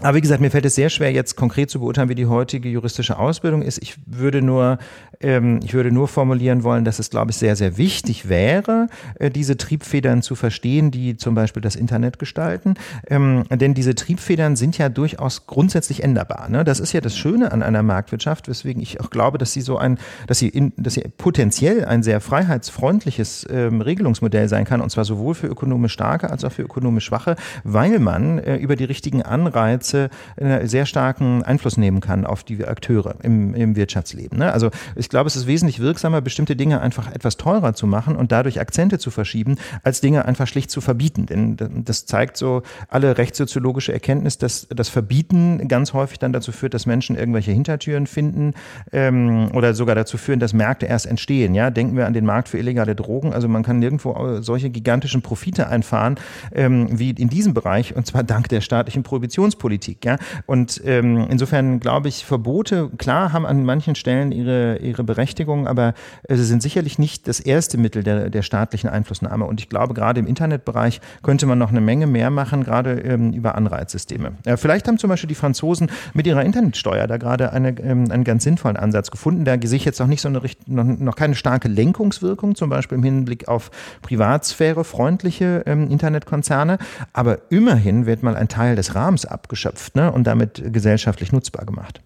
[0.03, 2.69] aber wie gesagt, mir fällt es sehr schwer, jetzt konkret zu beurteilen, wie die heutige
[2.69, 3.81] juristische Ausbildung ist.
[3.81, 4.79] Ich würde nur,
[5.21, 8.89] ähm, ich würde nur formulieren wollen, dass es, glaube ich, sehr, sehr wichtig wäre,
[9.21, 12.75] äh, diese Triebfedern zu verstehen, die zum Beispiel das Internet gestalten.
[13.07, 16.49] Ähm, denn diese Triebfedern sind ja durchaus grundsätzlich änderbar.
[16.49, 16.65] Ne?
[16.65, 19.79] Das ist ja das Schöne an einer Marktwirtschaft, weswegen ich auch glaube, dass sie so
[19.79, 24.91] ein, dass sie, in, dass sie potenziell ein sehr freiheitsfreundliches ähm, Regelungsmodell sein kann, und
[24.91, 28.85] zwar sowohl für ökonomisch starke als auch für ökonomisch schwache, weil man äh, über die
[28.85, 34.39] richtigen Anreize Gesetze äh, sehr starken Einfluss nehmen kann auf die Akteure im, im Wirtschaftsleben.
[34.39, 34.53] Ne?
[34.53, 38.33] Also ich glaube, es ist wesentlich wirksamer, bestimmte Dinge einfach etwas teurer zu machen und
[38.33, 41.27] dadurch Akzente zu verschieben, als Dinge einfach schlicht zu verbieten.
[41.27, 46.75] Denn das zeigt so alle rechtssoziologische Erkenntnis, dass das Verbieten ganz häufig dann dazu führt,
[46.75, 48.55] dass Menschen irgendwelche Hintertüren finden
[48.93, 51.55] ähm, oder sogar dazu führen, dass Märkte erst entstehen.
[51.55, 53.33] Ja, denken wir an den Markt für illegale Drogen.
[53.33, 56.17] Also man kann nirgendwo solche gigantischen Profite einfahren
[56.53, 59.74] ähm, wie in diesem Bereich und zwar dank der staatlichen Prohibitionspolitik.
[59.75, 60.05] Politik.
[60.05, 60.19] Ja?
[60.47, 65.95] Und ähm, insofern glaube ich, Verbote, klar, haben an manchen Stellen ihre, ihre Berechtigung, aber
[66.29, 69.45] äh, sie sind sicherlich nicht das erste Mittel der, der staatlichen Einflussnahme.
[69.45, 73.33] Und ich glaube, gerade im Internetbereich könnte man noch eine Menge mehr machen, gerade ähm,
[73.33, 74.35] über Anreizsysteme.
[74.45, 78.23] Äh, vielleicht haben zum Beispiel die Franzosen mit ihrer Internetsteuer da gerade eine, ähm, einen
[78.23, 79.45] ganz sinnvollen Ansatz gefunden.
[79.45, 82.99] Da sehe ich jetzt noch nicht so eine noch, noch keine starke Lenkungswirkung, zum Beispiel
[82.99, 86.79] im Hinblick auf Privatsphäre freundliche ähm, Internetkonzerne.
[87.13, 90.13] Aber immerhin wird mal ein Teil des Rahmens abgeschafft geschöpft ne?
[90.13, 92.01] und damit gesellschaftlich nutzbar gemacht.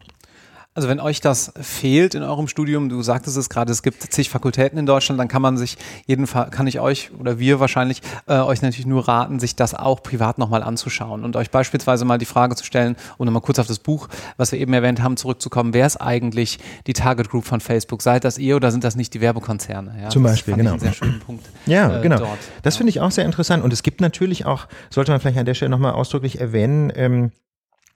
[0.78, 4.30] Also wenn euch das fehlt in eurem Studium, du sagtest es gerade, es gibt zig
[4.30, 8.34] Fakultäten in Deutschland, dann kann man sich jedenfalls, kann ich euch oder wir wahrscheinlich äh,
[8.34, 12.26] euch natürlich nur raten, sich das auch privat nochmal anzuschauen und euch beispielsweise mal die
[12.26, 15.74] Frage zu stellen, um nochmal kurz auf das Buch, was wir eben erwähnt haben, zurückzukommen,
[15.74, 18.00] wer ist eigentlich die Target Group von Facebook?
[18.00, 19.96] Seid das ihr oder sind das nicht die Werbekonzerne?
[20.00, 20.72] Ja, Zum Beispiel, genau.
[20.72, 21.44] einen sehr schönen Punkt.
[21.66, 22.18] Ja, äh, genau.
[22.18, 22.38] Dort.
[22.62, 22.78] Das ja.
[22.78, 25.54] finde ich auch sehr interessant und es gibt natürlich auch, sollte man vielleicht an der
[25.54, 27.32] Stelle nochmal ausdrücklich erwähnen, ähm,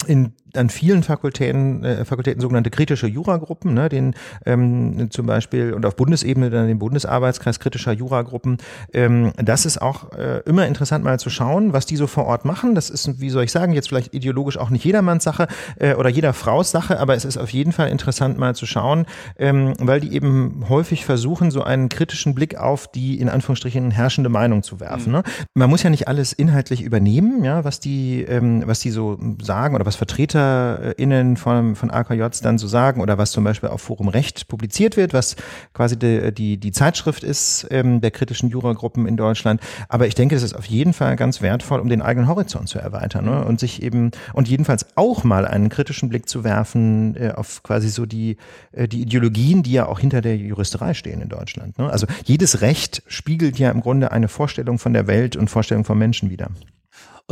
[0.05, 4.15] in an vielen Fakultäten, äh, Fakultäten sogenannte kritische Juragruppen, ne, den
[4.47, 8.59] ähm, zum Beispiel und auf Bundesebene dann den Bundesarbeitskreis kritischer Juragruppen.
[8.93, 12.45] Ähm, das ist auch äh, immer interessant mal zu schauen, was die so vor Ort
[12.45, 12.75] machen.
[12.75, 16.09] Das ist, wie soll ich sagen, jetzt vielleicht ideologisch auch nicht jedermanns Sache äh, oder
[16.09, 19.07] jeder Frau's Sache, aber es ist auf jeden Fall interessant mal zu schauen,
[19.39, 24.29] ähm, weil die eben häufig versuchen, so einen kritischen Blick auf die in Anführungsstrichen herrschende
[24.29, 25.13] Meinung zu werfen.
[25.13, 25.19] Mhm.
[25.19, 25.23] Ne?
[25.55, 29.75] Man muss ja nicht alles inhaltlich übernehmen, ja, was die, ähm, was die so sagen
[29.75, 33.83] oder was was VertreterInnen von, von AKJs dann so sagen oder was zum Beispiel auf
[33.83, 35.37] Forum Recht publiziert wird, was
[35.75, 39.61] quasi die, die, die Zeitschrift ist ähm, der kritischen Juragruppen in Deutschland.
[39.89, 42.79] Aber ich denke, es ist auf jeden Fall ganz wertvoll, um den eigenen Horizont zu
[42.79, 43.45] erweitern ne?
[43.45, 47.89] und sich eben und jedenfalls auch mal einen kritischen Blick zu werfen äh, auf quasi
[47.89, 48.37] so die,
[48.73, 51.79] äh, die Ideologien, die ja auch hinter der Juristerei stehen in Deutschland.
[51.79, 51.91] Ne?
[51.91, 55.99] Also jedes Recht spiegelt ja im Grunde eine Vorstellung von der Welt und Vorstellung von
[55.99, 56.49] Menschen wieder.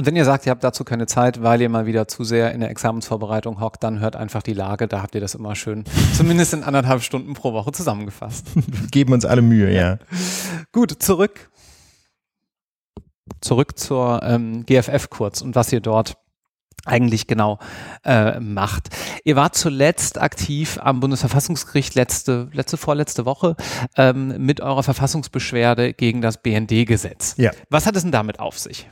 [0.00, 2.52] Und wenn ihr sagt, ihr habt dazu keine Zeit, weil ihr mal wieder zu sehr
[2.52, 4.88] in der Examensvorbereitung hockt, dann hört einfach die Lage.
[4.88, 5.84] Da habt ihr das immer schön,
[6.16, 8.46] zumindest in anderthalb Stunden pro Woche zusammengefasst.
[8.90, 9.98] Geben uns alle Mühe, ja.
[10.72, 11.50] Gut, zurück.
[13.42, 16.16] Zurück zur ähm, GFF kurz und was ihr dort
[16.86, 17.58] eigentlich genau
[18.02, 18.88] äh, macht.
[19.24, 23.54] Ihr wart zuletzt aktiv am Bundesverfassungsgericht letzte, letzte vorletzte Woche
[23.98, 27.34] ähm, mit eurer Verfassungsbeschwerde gegen das BND-Gesetz.
[27.36, 27.50] Ja.
[27.68, 28.88] Was hat es denn damit auf sich?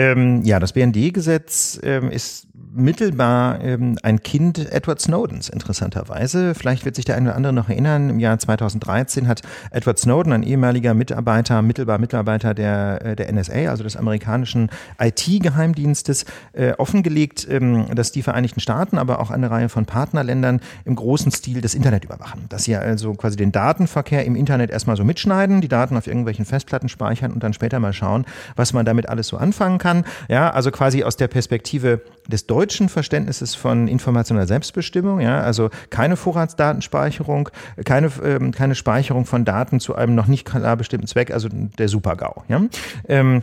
[0.00, 6.54] Ähm, ja, das BND-Gesetz ähm, ist mittelbar ähm, ein Kind Edward Snowdens, interessanterweise.
[6.54, 10.32] Vielleicht wird sich der eine oder andere noch erinnern, im Jahr 2013 hat Edward Snowden,
[10.32, 17.46] ein ehemaliger Mitarbeiter, mittelbar Mitarbeiter der, äh, der NSA, also des amerikanischen IT-Geheimdienstes, äh, offengelegt,
[17.50, 21.74] ähm, dass die Vereinigten Staaten, aber auch eine Reihe von Partnerländern im großen Stil das
[21.74, 22.46] Internet überwachen.
[22.48, 26.44] Dass sie also quasi den Datenverkehr im Internet erstmal so mitschneiden, die Daten auf irgendwelchen
[26.44, 28.24] Festplatten speichern und dann später mal schauen,
[28.56, 29.89] was man damit alles so anfangen kann.
[30.28, 36.16] Ja, also quasi aus der Perspektive des deutschen Verständnisses von informationeller Selbstbestimmung, ja, also keine
[36.16, 37.50] Vorratsdatenspeicherung,
[37.84, 41.88] keine, ähm, keine Speicherung von Daten zu einem noch nicht klar bestimmten Zweck, also der
[41.88, 42.44] Super-GAU.
[42.48, 42.62] Ja.
[43.08, 43.42] Ähm,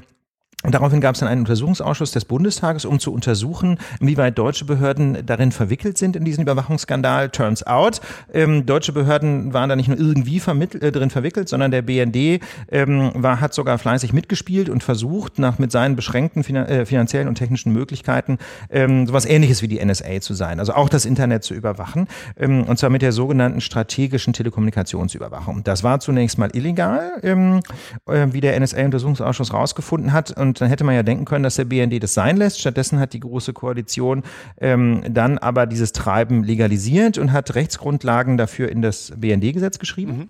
[0.63, 5.23] und daraufhin gab es dann einen Untersuchungsausschuss des Bundestages, um zu untersuchen, inwieweit deutsche Behörden
[5.23, 7.29] darin verwickelt sind in diesen Überwachungsskandal.
[7.29, 8.01] Turns out,
[8.33, 12.41] ähm, deutsche Behörden waren da nicht nur irgendwie äh, drin verwickelt, sondern der BND
[12.71, 17.27] ähm, war, hat sogar fleißig mitgespielt und versucht, nach mit seinen beschränkten finan äh, finanziellen
[17.27, 18.39] und technischen Möglichkeiten
[18.71, 22.63] ähm, sowas ähnliches wie die NSA zu sein, also auch das Internet zu überwachen, ähm,
[22.63, 25.63] und zwar mit der sogenannten strategischen Telekommunikationsüberwachung.
[25.63, 27.59] Das war zunächst mal illegal, ähm,
[28.07, 30.31] äh, wie der NSA-Untersuchungsausschuss rausgefunden hat.
[30.31, 32.59] Und dann hätte man ja denken können, dass der BND das sein lässt.
[32.59, 34.23] Stattdessen hat die Große Koalition
[34.59, 40.17] ähm, dann aber dieses Treiben legalisiert und hat Rechtsgrundlagen dafür in das BND-Gesetz geschrieben.
[40.17, 40.29] Mhm.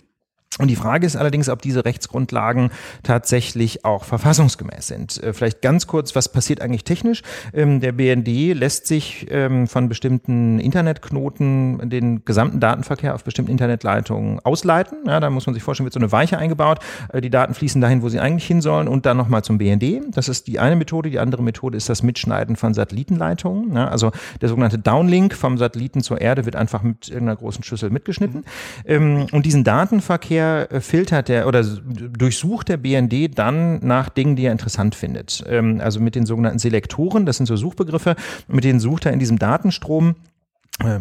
[0.59, 2.71] Und die Frage ist allerdings, ob diese Rechtsgrundlagen
[3.03, 5.21] tatsächlich auch verfassungsgemäß sind.
[5.21, 7.21] Äh, vielleicht ganz kurz, was passiert eigentlich technisch?
[7.53, 14.39] Ähm, der BND lässt sich ähm, von bestimmten Internetknoten den gesamten Datenverkehr auf bestimmten Internetleitungen
[14.39, 14.99] ausleiten.
[15.05, 16.79] Ja, da muss man sich vorstellen, wird so eine Weiche eingebaut.
[17.13, 20.15] Äh, die Daten fließen dahin, wo sie eigentlich hin sollen und dann nochmal zum BND.
[20.15, 21.09] Das ist die eine Methode.
[21.09, 23.75] Die andere Methode ist das Mitschneiden von Satellitenleitungen.
[23.75, 27.91] Ja, also der sogenannte Downlink vom Satelliten zur Erde wird einfach mit irgendeiner großen Schüssel
[27.91, 28.43] mitgeschnitten.
[28.85, 30.46] Ähm, und diesen Datenverkehr
[30.79, 35.43] filtert der oder durchsucht der BND dann nach Dingen, die er interessant findet.
[35.47, 38.15] Ähm, also mit den sogenannten Selektoren, das sind so Suchbegriffe,
[38.47, 40.15] mit denen sucht er in diesem Datenstrom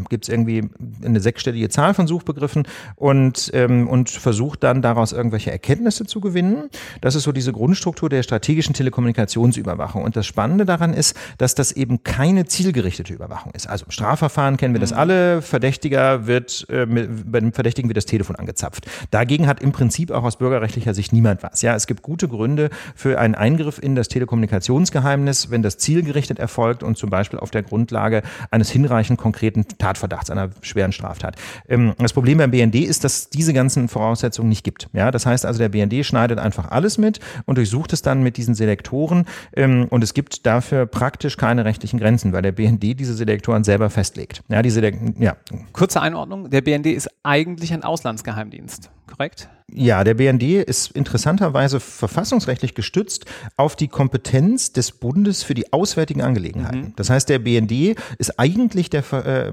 [0.09, 0.69] gibt es irgendwie
[1.05, 6.71] eine sechsstellige Zahl von Suchbegriffen und, ähm, und versucht dann daraus irgendwelche Erkenntnisse zu gewinnen.
[7.03, 10.03] Das ist so diese Grundstruktur der strategischen Telekommunikationsüberwachung.
[10.03, 13.69] Und das Spannende daran ist, dass das eben keine zielgerichtete Überwachung ist.
[13.69, 14.99] Also im Strafverfahren kennen wir das mhm.
[14.99, 15.43] alle.
[15.43, 18.87] Verdächtiger wird, äh, mit, bei dem Verdächtigen wird das Telefon angezapft.
[19.11, 21.61] Dagegen hat im Prinzip auch aus bürgerrechtlicher Sicht niemand was.
[21.61, 26.83] Ja, es gibt gute Gründe für einen Eingriff in das Telekommunikationsgeheimnis, wenn das zielgerichtet erfolgt
[26.83, 31.37] und zum Beispiel auf der Grundlage eines hinreichend konkreten Tatverdachts einer schweren Straftat.
[31.69, 34.89] Ähm, das Problem beim BND ist, dass diese ganzen Voraussetzungen nicht gibt.
[34.93, 38.37] Ja, das heißt also, der BND schneidet einfach alles mit und durchsucht es dann mit
[38.37, 43.15] diesen Selektoren ähm, und es gibt dafür praktisch keine rechtlichen Grenzen, weil der BND diese
[43.15, 44.43] Selektoren selber festlegt.
[44.49, 45.37] Ja, die Selek ja.
[45.73, 49.49] Kurze Einordnung, der BND ist eigentlich ein Auslandsgeheimdienst, korrekt?
[49.73, 53.25] Ja, der BND ist interessanterweise verfassungsrechtlich gestützt
[53.57, 56.81] auf die Kompetenz des Bundes für die auswärtigen Angelegenheiten.
[56.81, 56.93] Mhm.
[56.95, 59.53] Das heißt, der BND ist eigentlich der, äh,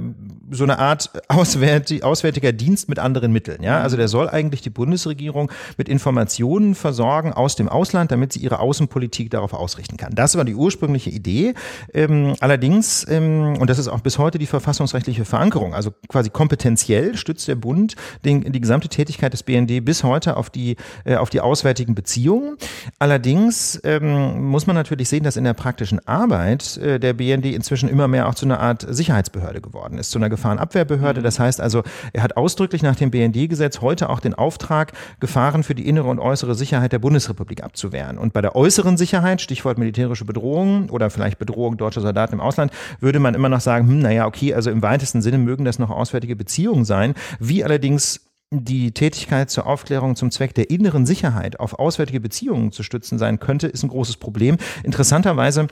[0.52, 3.64] so eine Art auswärtig, auswärtiger Dienst mit anderen Mitteln.
[3.64, 8.40] Ja, also der soll eigentlich die Bundesregierung mit Informationen versorgen aus dem Ausland, damit sie
[8.40, 10.14] ihre Außenpolitik darauf ausrichten kann.
[10.14, 11.56] Das war die ursprüngliche Idee.
[11.92, 17.18] Ähm, allerdings, ähm, und das ist auch bis heute die verfassungsrechtliche Verankerung, also quasi kompetenziell
[17.18, 21.30] stützt der Bund den, die gesamte Tätigkeit des BND bis heute auf die, äh, auf
[21.30, 22.58] die auswärtigen Beziehungen.
[23.00, 27.90] Allerdings ähm, muss man natürlich sehen, dass in der praktischen Arbeit äh, der BND inzwischen
[27.90, 31.20] immer mehr auch zu einer Art Sicherheitsbehörde geworden ist, zu einer Gefahrenabwehrbehörde.
[31.22, 31.24] Mhm.
[31.24, 35.76] Das heißt also, er hat ausdrücklich nach dem BND-Gesetz heute auch den Auftrag, Gefahren für
[35.76, 38.18] die innere und äußere Sicherheit der Bundesrepublik abzuwehren.
[38.18, 42.72] Und bei der äußeren Sicherheit, Stichwort militärische Bedrohung oder vielleicht Bedrohung deutscher Soldaten im Ausland,
[43.00, 45.90] würde man immer noch sagen, hm, naja, okay, also im weitesten Sinne mögen das noch
[45.90, 47.14] auswärtige Beziehungen sein.
[47.40, 48.22] Wie allerdings
[48.54, 53.40] die Tätigkeit zur Aufklärung zum Zweck der inneren Sicherheit auf auswärtige Beziehungen zu stützen sein
[53.40, 54.58] könnte, ist ein großes Problem.
[54.84, 55.68] Interessanterweise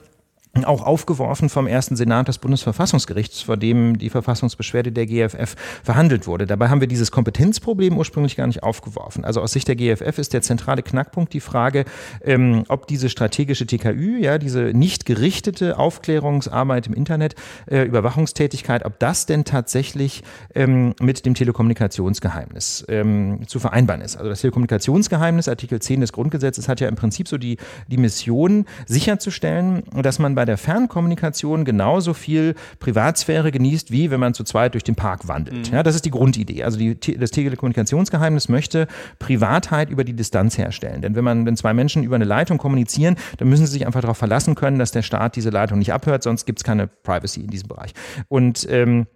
[0.66, 6.46] auch aufgeworfen vom ersten Senat des Bundesverfassungsgerichts, vor dem die Verfassungsbeschwerde der GFF verhandelt wurde.
[6.46, 9.24] Dabei haben wir dieses Kompetenzproblem ursprünglich gar nicht aufgeworfen.
[9.24, 11.86] Also aus Sicht der GFF ist der zentrale Knackpunkt die Frage,
[12.24, 17.36] ähm, ob diese strategische TKÜ, ja, diese nicht gerichtete Aufklärungsarbeit im Internet,
[17.68, 20.22] äh, Überwachungstätigkeit, ob das denn tatsächlich
[20.54, 24.18] ähm, mit dem Telekommunikationsgeheimnis ähm, zu vereinbaren ist.
[24.18, 28.66] Also das Telekommunikationsgeheimnis, Artikel 10 des Grundgesetzes, hat ja im Prinzip so die, die Mission,
[28.86, 34.73] sicherzustellen, dass man bei der Fernkommunikation genauso viel Privatsphäre genießt, wie wenn man zu zweit
[34.73, 35.69] durch den Park wandelt.
[35.69, 35.73] Mhm.
[35.73, 36.63] Ja, das ist die Grundidee.
[36.63, 38.88] Also die, das Telekommunikationsgeheimnis möchte
[39.19, 41.01] Privatheit über die Distanz herstellen.
[41.01, 44.01] Denn wenn man, wenn zwei Menschen über eine Leitung kommunizieren, dann müssen sie sich einfach
[44.01, 47.41] darauf verlassen können, dass der Staat diese Leitung nicht abhört, sonst gibt es keine Privacy
[47.41, 47.93] in diesem Bereich.
[48.27, 49.08] Und ähm,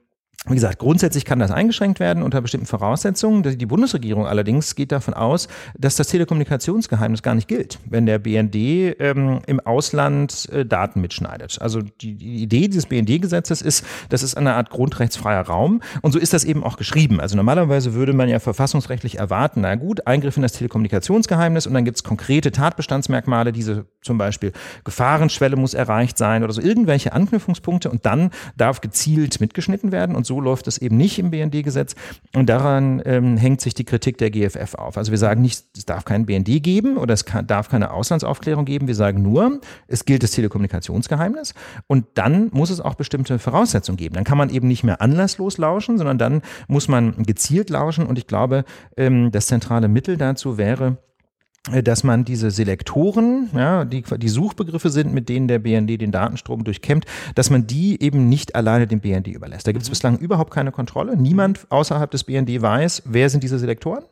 [0.48, 3.44] wie gesagt, grundsätzlich kann das eingeschränkt werden unter bestimmten Voraussetzungen.
[3.58, 8.56] Die Bundesregierung allerdings geht davon aus, dass das Telekommunikationsgeheimnis gar nicht gilt, wenn der BND
[8.56, 11.58] ähm, im Ausland äh, Daten mitschneidet.
[11.62, 16.20] Also die, die Idee dieses BND-Gesetzes ist, das ist eine Art grundrechtsfreier Raum und so
[16.20, 17.20] ist das eben auch geschrieben.
[17.20, 21.86] Also normalerweise würde man ja verfassungsrechtlich erwarten, na gut, Eingriff in das Telekommunikationsgeheimnis und dann
[21.86, 24.52] gibt es konkrete Tatbestandsmerkmale, diese zum Beispiel
[24.84, 30.26] Gefahrenschwelle muss erreicht sein oder so irgendwelche Anknüpfungspunkte und dann darf gezielt mitgeschnitten werden und
[30.26, 31.96] so läuft es eben nicht im BND-Gesetz.
[32.36, 34.98] Und daran ähm, hängt sich die Kritik der GFF auf.
[34.98, 38.66] Also wir sagen nicht, es darf keinen BND geben oder es kann, darf keine Auslandsaufklärung
[38.66, 38.88] geben.
[38.88, 41.54] Wir sagen nur, es gilt das Telekommunikationsgeheimnis
[41.88, 44.16] und dann muss es auch bestimmte Voraussetzungen geben.
[44.16, 48.06] Dann kann man eben nicht mehr anlasslos lauschen, sondern dann muss man gezielt lauschen.
[48.06, 48.66] Und ich glaube,
[48.98, 50.98] ähm, das zentrale Mittel dazu wäre,
[51.84, 56.64] dass man diese Selektoren, ja, die, die Suchbegriffe sind, mit denen der BND den Datenstrom
[56.64, 59.66] durchkämmt, dass man die eben nicht alleine dem BND überlässt.
[59.66, 59.94] Da gibt es mhm.
[59.94, 61.18] bislang überhaupt keine Kontrolle.
[61.18, 64.04] Niemand außerhalb des BND weiß, wer sind diese Selektoren.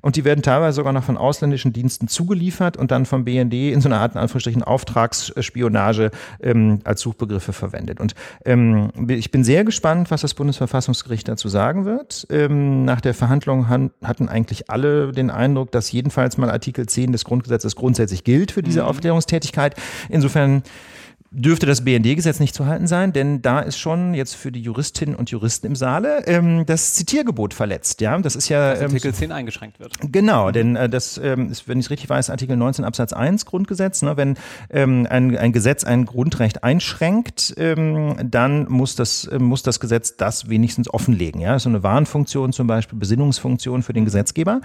[0.00, 3.80] Und die werden teilweise sogar noch von ausländischen Diensten zugeliefert und dann vom BND in
[3.80, 6.10] so einer Art, in Anführungsstrichen, Auftragsspionage
[6.42, 8.00] ähm, als Suchbegriffe verwendet.
[8.00, 12.26] Und ähm, ich bin sehr gespannt, was das Bundesverfassungsgericht dazu sagen wird.
[12.30, 17.12] Ähm, nach der Verhandlung han hatten eigentlich alle den Eindruck, dass jedenfalls mal Artikel 10
[17.12, 18.88] des Grundgesetzes grundsätzlich gilt für diese mhm.
[18.88, 19.74] Aufklärungstätigkeit.
[20.08, 20.62] Insofern
[21.32, 25.14] dürfte das BND-Gesetz nicht zu halten sein, denn da ist schon jetzt für die Juristinnen
[25.14, 28.00] und Juristen im Saale ähm, das Zitiergebot verletzt.
[28.00, 29.92] Ja, das ist ja ähm, Artikel 10 eingeschränkt wird.
[30.00, 33.46] Genau, denn äh, das ähm, ist, wenn ich es richtig weiß, Artikel 19 Absatz 1
[33.46, 34.02] Grundgesetz.
[34.02, 34.36] Ne, wenn
[34.70, 40.16] ähm, ein, ein Gesetz ein Grundrecht einschränkt, ähm, dann muss das äh, muss das Gesetz
[40.16, 41.40] das wenigstens offenlegen.
[41.40, 44.62] Ja, so eine Warnfunktion zum Beispiel, Besinnungsfunktion für den Gesetzgeber.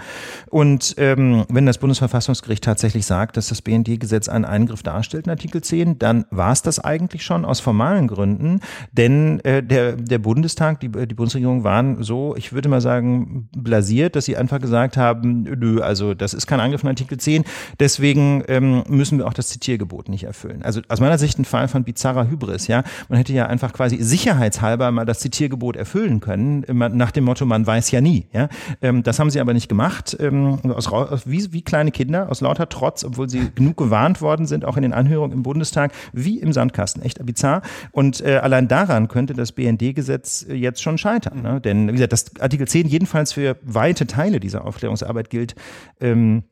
[0.50, 5.62] Und ähm, wenn das Bundesverfassungsgericht tatsächlich sagt, dass das BND-Gesetz einen Eingriff darstellt in Artikel
[5.62, 8.60] 10, dann war es das eigentlich schon aus formalen Gründen,
[8.92, 14.16] denn äh, der, der Bundestag, die, die Bundesregierung waren so, ich würde mal sagen, blasiert,
[14.16, 17.44] dass sie einfach gesagt haben, nö, also das ist kein Angriff von Artikel 10,
[17.78, 20.62] deswegen ähm, müssen wir auch das Zitiergebot nicht erfüllen.
[20.62, 22.82] Also aus meiner Sicht ein Fall von bizarrer Hybris, ja.
[23.08, 27.66] Man hätte ja einfach quasi sicherheitshalber mal das Zitiergebot erfüllen können, nach dem Motto, man
[27.66, 28.48] weiß ja nie, ja.
[28.82, 30.90] Ähm, das haben sie aber nicht gemacht, ähm, aus,
[31.26, 34.82] wie, wie kleine Kinder, aus lauter Trotz, obwohl sie genug gewarnt worden sind, auch in
[34.82, 37.02] den Anhörungen im Bundestag, wie im Sandkasten.
[37.02, 37.62] Echt bizarr.
[37.92, 41.42] Und äh, allein daran könnte das BND-Gesetz äh, jetzt schon scheitern.
[41.42, 41.60] Ne?
[41.60, 45.54] Denn, wie gesagt, das Artikel 10 jedenfalls für weite Teile dieser Aufklärungsarbeit gilt.
[46.00, 46.44] Ähm,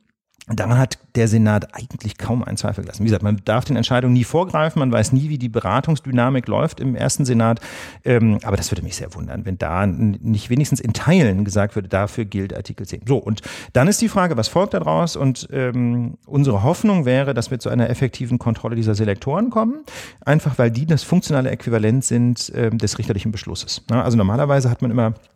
[0.46, 3.02] Daran hat der Senat eigentlich kaum einen Zweifel gelassen.
[3.02, 6.80] Wie gesagt, man darf den Entscheidungen nie vorgreifen, man weiß nie, wie die Beratungsdynamik läuft
[6.80, 7.60] im ersten Senat.
[8.04, 11.88] Ähm, aber das würde mich sehr wundern, wenn da nicht wenigstens in Teilen gesagt würde,
[11.88, 13.02] dafür gilt Artikel 10.
[13.06, 13.40] So, und
[13.72, 15.16] dann ist die Frage, was folgt daraus?
[15.16, 19.84] Und ähm, unsere Hoffnung wäre, dass wir zu einer effektiven Kontrolle dieser Selektoren kommen,
[20.26, 23.82] einfach weil die das funktionale Äquivalent sind ähm, des richterlichen Beschlusses.
[23.88, 25.33] Also normalerweise hat man immer äh,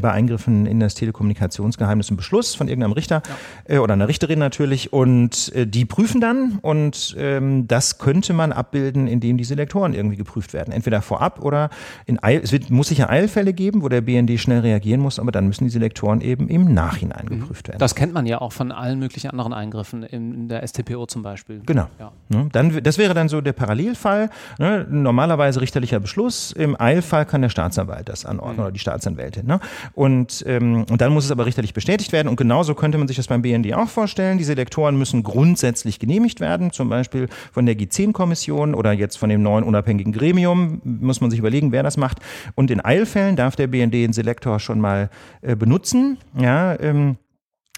[0.00, 3.22] bei Eingriffen in das Telekommunikationsgeheimnis einen Beschluss von irgendeinem Richter
[3.68, 3.76] ja.
[3.76, 8.52] äh, oder einer Richterin natürlich und äh, die prüfen dann und ähm, das könnte man
[8.52, 10.72] abbilden, indem die Selektoren irgendwie geprüft werden.
[10.72, 11.70] Entweder vorab oder
[12.06, 15.30] in Eil, es wird, muss sicher Eilfälle geben, wo der BND schnell reagieren muss, aber
[15.30, 17.40] dann müssen die Selektoren eben im Nachhinein mhm.
[17.40, 17.78] geprüft werden.
[17.78, 21.22] Das kennt man ja auch von allen möglichen anderen Eingriffen in, in der STPO zum
[21.22, 21.62] Beispiel.
[21.64, 21.86] Genau.
[22.00, 22.10] Ja.
[22.30, 24.30] Ne, dann, das wäre dann so der Parallelfall.
[24.58, 24.88] Ne?
[24.90, 26.50] Normalerweise richterlicher Beschluss.
[26.50, 28.62] Im Eilfall kann der Staatsanwalt das anordnen mhm.
[28.62, 29.46] oder die Staatsanwältin.
[29.46, 29.60] Ne?
[29.94, 32.28] Und, ähm, und dann muss es aber richterlich bestätigt werden.
[32.28, 34.38] Und genauso könnte man sich das beim BND auch vorstellen.
[34.38, 39.42] Diese Lektoren müssen grundsätzlich genehmigt werden, zum Beispiel von der G10-Kommission oder jetzt von dem
[39.42, 40.80] neuen unabhängigen Gremium.
[40.84, 42.18] Muss man sich überlegen, wer das macht.
[42.54, 45.10] Und in Eilfällen darf der BND den Selektor schon mal
[45.42, 46.18] äh, benutzen.
[46.38, 47.16] Ja, ähm,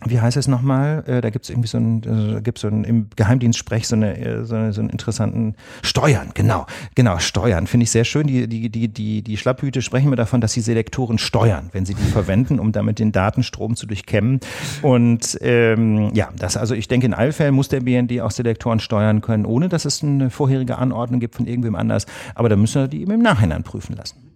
[0.07, 1.05] wie heißt es nochmal?
[1.07, 4.19] Äh, da gibt es irgendwie so ein, äh, gibt so ein im Geheimdienstsprech so eine,
[4.19, 7.67] äh, so, eine, so einen interessanten Steuern, genau, genau, Steuern.
[7.67, 8.27] Finde ich sehr schön.
[8.27, 11.95] Die, die, die, die, die Schlapphüte sprechen mir davon, dass sie Selektoren steuern, wenn sie
[11.95, 14.41] die verwenden, um damit den Datenstrom zu durchkämmen.
[14.83, 18.81] Und ähm, ja, das, also ich denke, in allen Fällen muss der BND auch Selektoren
[18.81, 22.07] steuern können, ohne dass es eine vorherige Anordnung gibt von irgendwem anders.
[22.35, 24.30] Aber da müssen wir die eben im Nachhinein prüfen lassen.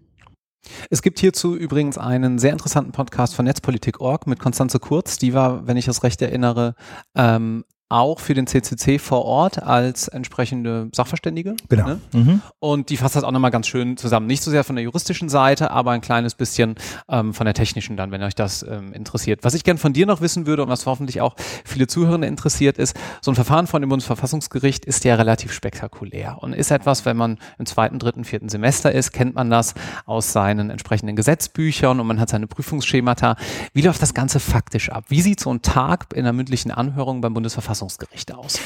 [0.90, 5.18] Es gibt hierzu übrigens einen sehr interessanten Podcast von Netzpolitik.org mit Konstanze Kurz.
[5.18, 6.74] Die war, wenn ich das recht erinnere,
[7.14, 11.54] ähm, auch für den CCC vor Ort als entsprechende Sachverständige.
[11.68, 11.86] Genau.
[11.86, 12.00] Ne?
[12.12, 12.40] Mhm.
[12.58, 14.26] Und die fasst das auch nochmal ganz schön zusammen.
[14.26, 16.74] Nicht so sehr von der juristischen Seite, aber ein kleines bisschen
[17.08, 19.44] ähm, von der technischen dann, wenn euch das ähm, interessiert.
[19.44, 22.78] Was ich gern von dir noch wissen würde und was hoffentlich auch viele Zuhörende interessiert
[22.78, 27.16] ist, so ein Verfahren von dem Bundesverfassungsgericht ist ja relativ spektakulär und ist etwas, wenn
[27.16, 32.08] man im zweiten, dritten, vierten Semester ist, kennt man das aus seinen entsprechenden Gesetzbüchern und
[32.08, 33.36] man hat seine Prüfungsschemata.
[33.72, 35.04] Wie läuft das Ganze faktisch ab?
[35.08, 38.58] Wie sieht so ein Tag in der mündlichen Anhörung beim Bundesverfassungsgericht Verfassungsgericht aus?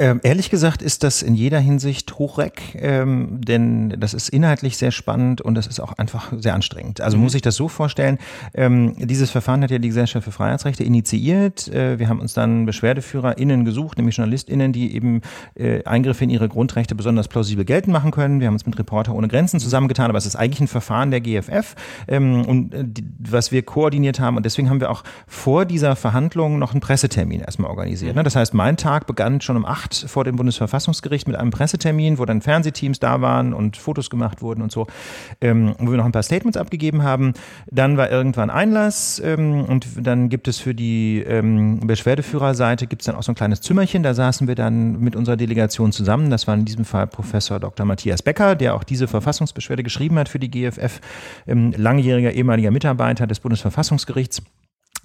[0.00, 4.92] Ähm, ehrlich gesagt ist das in jeder Hinsicht hochreck, ähm, denn das ist inhaltlich sehr
[4.92, 7.00] spannend und das ist auch einfach sehr anstrengend.
[7.00, 7.24] Also mhm.
[7.24, 8.18] muss ich das so vorstellen,
[8.54, 11.66] ähm, dieses Verfahren hat ja die Gesellschaft für Freiheitsrechte initiiert.
[11.66, 15.20] Äh, wir haben uns dann BeschwerdeführerInnen gesucht, nämlich JournalistInnen, die eben
[15.56, 18.38] äh, Eingriffe in ihre Grundrechte besonders plausibel geltend machen können.
[18.38, 21.20] Wir haben uns mit Reporter ohne Grenzen zusammengetan, aber es ist eigentlich ein Verfahren der
[21.20, 21.74] GFF
[22.06, 25.96] ähm, und äh, die, was wir koordiniert haben und deswegen haben wir auch vor dieser
[25.96, 28.12] Verhandlung noch einen Pressetermin erstmal organisiert.
[28.12, 28.18] Mhm.
[28.18, 28.22] Ne?
[28.22, 32.18] Das heißt, mein Tag begann schon um acht acht vor dem Bundesverfassungsgericht mit einem Pressetermin,
[32.18, 34.86] wo dann Fernsehteams da waren und Fotos gemacht wurden und so,
[35.40, 37.32] ähm, wo wir noch ein paar Statements abgegeben haben.
[37.70, 43.06] Dann war irgendwann Einlass ähm, und dann gibt es für die ähm, Beschwerdeführerseite gibt es
[43.06, 46.30] dann auch so ein kleines Zimmerchen, da saßen wir dann mit unserer Delegation zusammen.
[46.30, 47.86] Das war in diesem Fall Professor Dr.
[47.86, 51.00] Matthias Becker, der auch diese Verfassungsbeschwerde geschrieben hat für die GFF,
[51.46, 54.42] ähm, langjähriger ehemaliger Mitarbeiter des Bundesverfassungsgerichts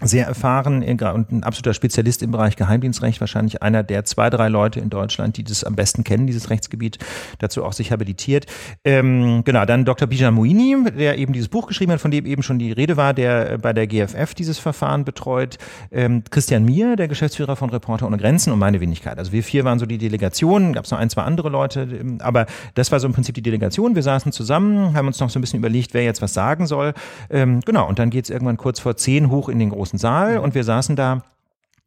[0.04, 4.80] sehr erfahren und ein absoluter Spezialist im Bereich Geheimdienstrecht, wahrscheinlich einer der zwei, drei Leute
[4.80, 7.00] in Deutschland, die das am besten kennen, dieses Rechtsgebiet,
[7.40, 8.46] dazu auch sich habilitiert.
[8.84, 10.08] Ähm, genau, dann Dr.
[10.08, 13.14] Bijan Mouini, der eben dieses Buch geschrieben hat, von dem eben schon die Rede war,
[13.14, 15.58] der bei der GFF dieses Verfahren betreut.
[15.92, 19.18] Ähm, Christian Mier, der Geschäftsführer von Reporter ohne Grenzen und meine Wenigkeit.
[19.18, 22.18] Also wir vier waren so die Delegation, gab es noch ein, zwei andere Leute, ähm,
[22.22, 22.46] aber
[22.76, 23.96] das war so im Prinzip die Delegation.
[23.96, 26.94] Wir saßen zusammen, haben uns noch so ein bisschen überlegt, wer jetzt was sagen soll.
[27.30, 29.98] Ähm, genau, und dann geht es irgendwann kurz vor zehn hoch in den großen großen
[29.98, 31.22] Saal und wir saßen da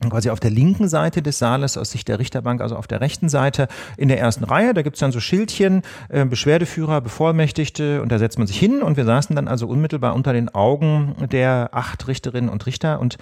[0.04, 3.30] quasi auf der linken Seite des Saales aus Sicht der Richterbank, also auf der rechten
[3.30, 3.66] Seite
[3.96, 4.74] in der ersten Reihe.
[4.74, 8.98] Da gibt's dann so Schildchen, äh, Beschwerdeführer, Bevollmächtigte und da setzt man sich hin und
[8.98, 13.16] wir saßen dann also unmittelbar unter den Augen der acht Richterinnen und Richter und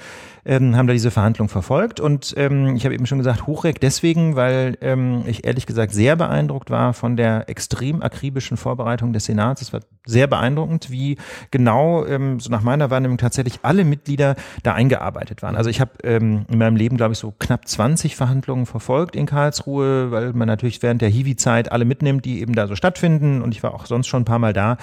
[0.45, 2.01] ähm, haben da diese Verhandlung verfolgt.
[2.01, 6.17] Und ähm, ich habe eben schon gesagt, Hochreck deswegen, weil ähm, ich ehrlich gesagt sehr
[6.17, 9.63] beeindruckt war von der extrem akribischen Vorbereitung des Senats.
[9.63, 11.19] Es war sehr beeindruckend, wie
[11.53, 15.57] genau, ähm, so nach meiner Wahrnehmung, tatsächlich alle Mitglieder da eingearbeitet waren.
[15.57, 20.11] Also ich habe ähm, meinem Leben, glaube ich, so knapp 20 Verhandlungen verfolgt in Karlsruhe,
[20.11, 23.43] weil man natürlich während der Hiwi-Zeit alle mitnimmt, die eben da so stattfinden.
[23.43, 24.77] Und ich war auch sonst schon ein paar Mal da.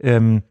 [0.00, 0.42] Ähm,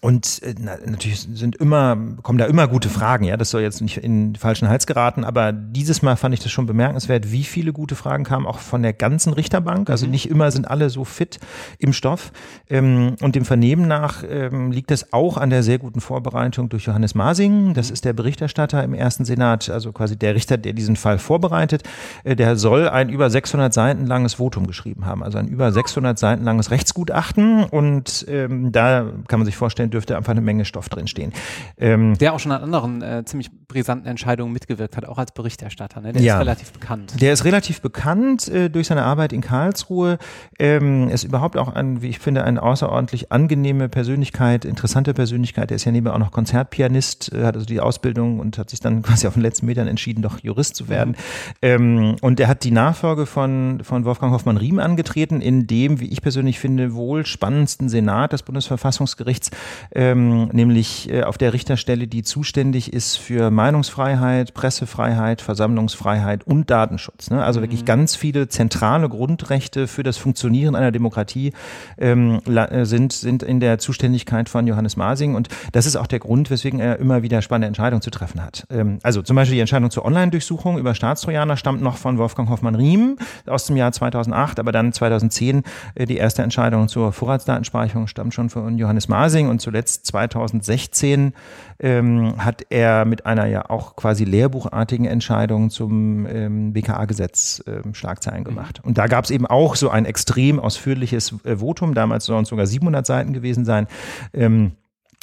[0.00, 3.36] und äh, na, natürlich sind immer, kommen da immer gute Fragen, ja.
[3.36, 6.52] Das soll jetzt nicht in den falschen Hals geraten, aber dieses Mal fand ich das
[6.52, 9.90] schon bemerkenswert, wie viele gute Fragen kamen, auch von der ganzen Richterbank.
[9.90, 10.12] Also mhm.
[10.12, 11.38] nicht immer sind alle so fit
[11.78, 12.32] im Stoff.
[12.68, 16.84] Ähm, und dem Vernehmen nach ähm, liegt es auch an der sehr guten Vorbereitung durch
[16.84, 17.74] Johannes Masing.
[17.74, 17.94] Das mhm.
[17.94, 21.82] ist der Berichterstatter im ersten Senat, also quasi der Richter, der diesen Fall vorbereitet.
[22.24, 26.18] Äh, der soll ein über 600 Seiten langes Votum geschrieben haben, also ein über 600
[26.18, 27.64] Seiten langes Rechtsgutachten.
[27.64, 31.32] Und ähm, da kann man sich vorstellen, dürfte einfach eine Menge Stoff drinstehen.
[31.78, 36.00] Ähm, der auch schon an anderen äh, ziemlich brisanten Entscheidungen mitgewirkt hat, auch als Berichterstatter.
[36.00, 36.12] Ne?
[36.12, 37.20] Der ja, ist relativ bekannt.
[37.20, 40.18] Der ist relativ bekannt äh, durch seine Arbeit in Karlsruhe.
[40.58, 45.70] Ähm, ist überhaupt auch ein, wie ich finde, eine außerordentlich angenehme Persönlichkeit, interessante Persönlichkeit.
[45.70, 48.80] Der ist ja nebenbei auch noch Konzertpianist, äh, hat also die Ausbildung und hat sich
[48.80, 51.10] dann quasi auf den letzten Metern entschieden, doch Jurist zu werden.
[51.10, 51.16] Mhm.
[51.62, 56.22] Ähm, und er hat die Nachfolge von, von Wolfgang Hoffmann-Riem angetreten, in dem, wie ich
[56.22, 59.50] persönlich finde, wohl spannendsten Senat des Bundesverfassungsgerichts,
[59.94, 67.30] ähm, nämlich äh, auf der Richterstelle, die zuständig ist für Meinungsfreiheit, Pressefreiheit, Versammlungsfreiheit und Datenschutz.
[67.30, 67.42] Ne?
[67.42, 67.64] Also mhm.
[67.64, 71.52] wirklich ganz viele zentrale Grundrechte für das Funktionieren einer Demokratie
[71.98, 76.18] ähm, äh, sind, sind in der Zuständigkeit von Johannes Masing und das ist auch der
[76.18, 78.66] Grund, weswegen er immer wieder spannende Entscheidungen zu treffen hat.
[78.70, 83.16] Ähm, also zum Beispiel die Entscheidung zur Online-Durchsuchung über Staatstrojaner stammt noch von Wolfgang Hoffmann-Riem
[83.46, 85.62] aus dem Jahr 2008, aber dann 2010
[85.94, 91.32] äh, die erste Entscheidung zur Vorratsdatenspeicherung stammt schon von Johannes Masing und zuletzt 2016
[91.80, 98.40] ähm, hat er mit einer ja auch quasi lehrbuchartigen Entscheidung zum ähm, BKA-Gesetz ähm, Schlagzeilen
[98.40, 98.44] mhm.
[98.44, 98.80] gemacht.
[98.84, 102.48] Und da gab es eben auch so ein extrem ausführliches äh, Votum, damals sollen es
[102.50, 103.86] sogar 700 Seiten gewesen sein.
[104.32, 104.72] Ähm,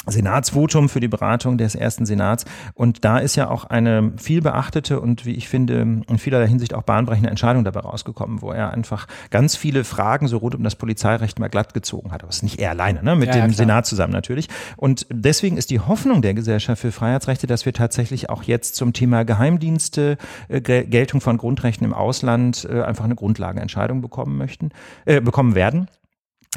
[0.08, 2.46] Senatsvotum für die Beratung des ersten Senats.
[2.74, 6.74] Und da ist ja auch eine viel beachtete und wie ich finde, in vielerlei Hinsicht
[6.74, 10.76] auch bahnbrechende Entscheidung dabei rausgekommen, wo er einfach ganz viele Fragen so rund um das
[10.76, 12.24] Polizeirecht mal glatt gezogen hat.
[12.24, 13.16] Aber es ist nicht er alleine, ne?
[13.16, 14.48] mit ja, dem ja, Senat zusammen natürlich.
[14.76, 18.94] Und deswegen ist die Hoffnung der Gesellschaft für Freiheitsrechte, dass wir tatsächlich auch jetzt zum
[18.94, 24.70] Thema Geheimdienste, äh, Geltung von Grundrechten im Ausland äh, einfach eine Grundlagenentscheidung bekommen möchten,
[25.06, 25.88] äh, bekommen werden.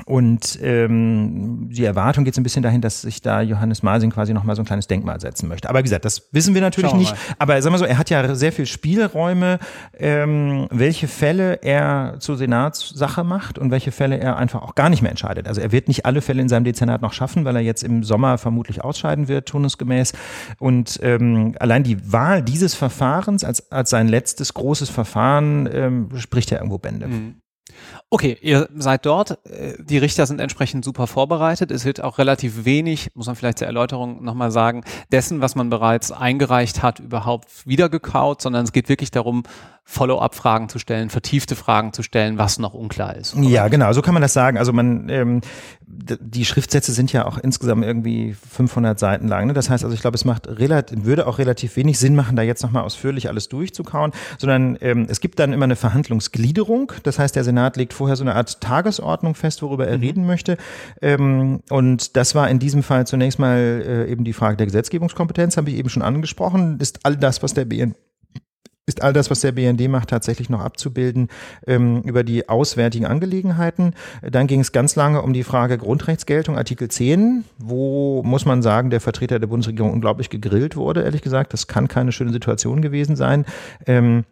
[0.07, 4.34] Und ähm, die Erwartung geht so ein bisschen dahin, dass sich da Johannes Masing quasi
[4.34, 5.70] nochmal so ein kleines Denkmal setzen möchte.
[5.70, 7.14] Aber wie gesagt, das wissen wir natürlich wir nicht.
[7.38, 9.61] Aber sagen wir so, er hat ja sehr viel Spielräume,
[9.97, 15.01] ähm, welche Fälle er zur Senatssache macht und welche Fälle er einfach auch gar nicht
[15.01, 15.47] mehr entscheidet.
[15.47, 18.03] Also er wird nicht alle Fälle in seinem Dezernat noch schaffen, weil er jetzt im
[18.03, 20.12] Sommer vermutlich ausscheiden wird, turnusgemäß.
[20.59, 26.51] Und ähm, allein die Wahl dieses Verfahrens als, als sein letztes großes Verfahren ähm, spricht
[26.51, 27.07] ja irgendwo Bände.
[27.07, 27.34] Mhm.
[28.15, 29.45] Okay, ihr seid dort.
[29.45, 31.73] Äh, die Richter sind entsprechend super vorbereitet.
[31.73, 35.69] Es wird auch relativ wenig, muss man vielleicht zur Erläuterung nochmal sagen, dessen, was man
[35.69, 39.43] bereits eingereicht hat, überhaupt wiedergekaut, sondern es geht wirklich darum,
[39.87, 43.37] Follow-up-Fragen zu stellen, vertiefte Fragen zu stellen, was noch unklar ist.
[43.37, 43.47] Oder?
[43.47, 44.57] Ja, genau, so kann man das sagen.
[44.57, 45.41] Also man, ähm,
[45.87, 49.49] die Schriftsätze sind ja auch insgesamt irgendwie 500 Seiten lang.
[49.49, 49.53] Ne?
[49.53, 52.43] Das heißt, also ich glaube, es macht relativ, würde auch relativ wenig Sinn machen, da
[52.43, 56.93] jetzt nochmal ausführlich alles durchzukauen, sondern ähm, es gibt dann immer eine Verhandlungsgliederung.
[57.03, 60.02] Das heißt, der Senat legt vorher so eine Art Tagesordnung fest, worüber er mhm.
[60.02, 60.59] reden möchte.
[61.00, 65.57] Ähm, und das war in diesem Fall zunächst mal äh, eben die Frage der Gesetzgebungskompetenz,
[65.57, 66.78] habe ich eben schon angesprochen.
[66.80, 67.94] Ist all das, was der BN
[68.86, 71.28] ist all das, was der BND macht, tatsächlich noch abzubilden
[71.66, 73.94] ähm, über die auswärtigen Angelegenheiten.
[74.20, 78.90] Dann ging es ganz lange um die Frage Grundrechtsgeltung, Artikel 10, wo, muss man sagen,
[78.90, 81.55] der Vertreter der Bundesregierung unglaublich gegrillt wurde, ehrlich gesagt.
[81.55, 83.46] Das kann keine schöne Situation gewesen sein.
[83.86, 84.24] Ähm,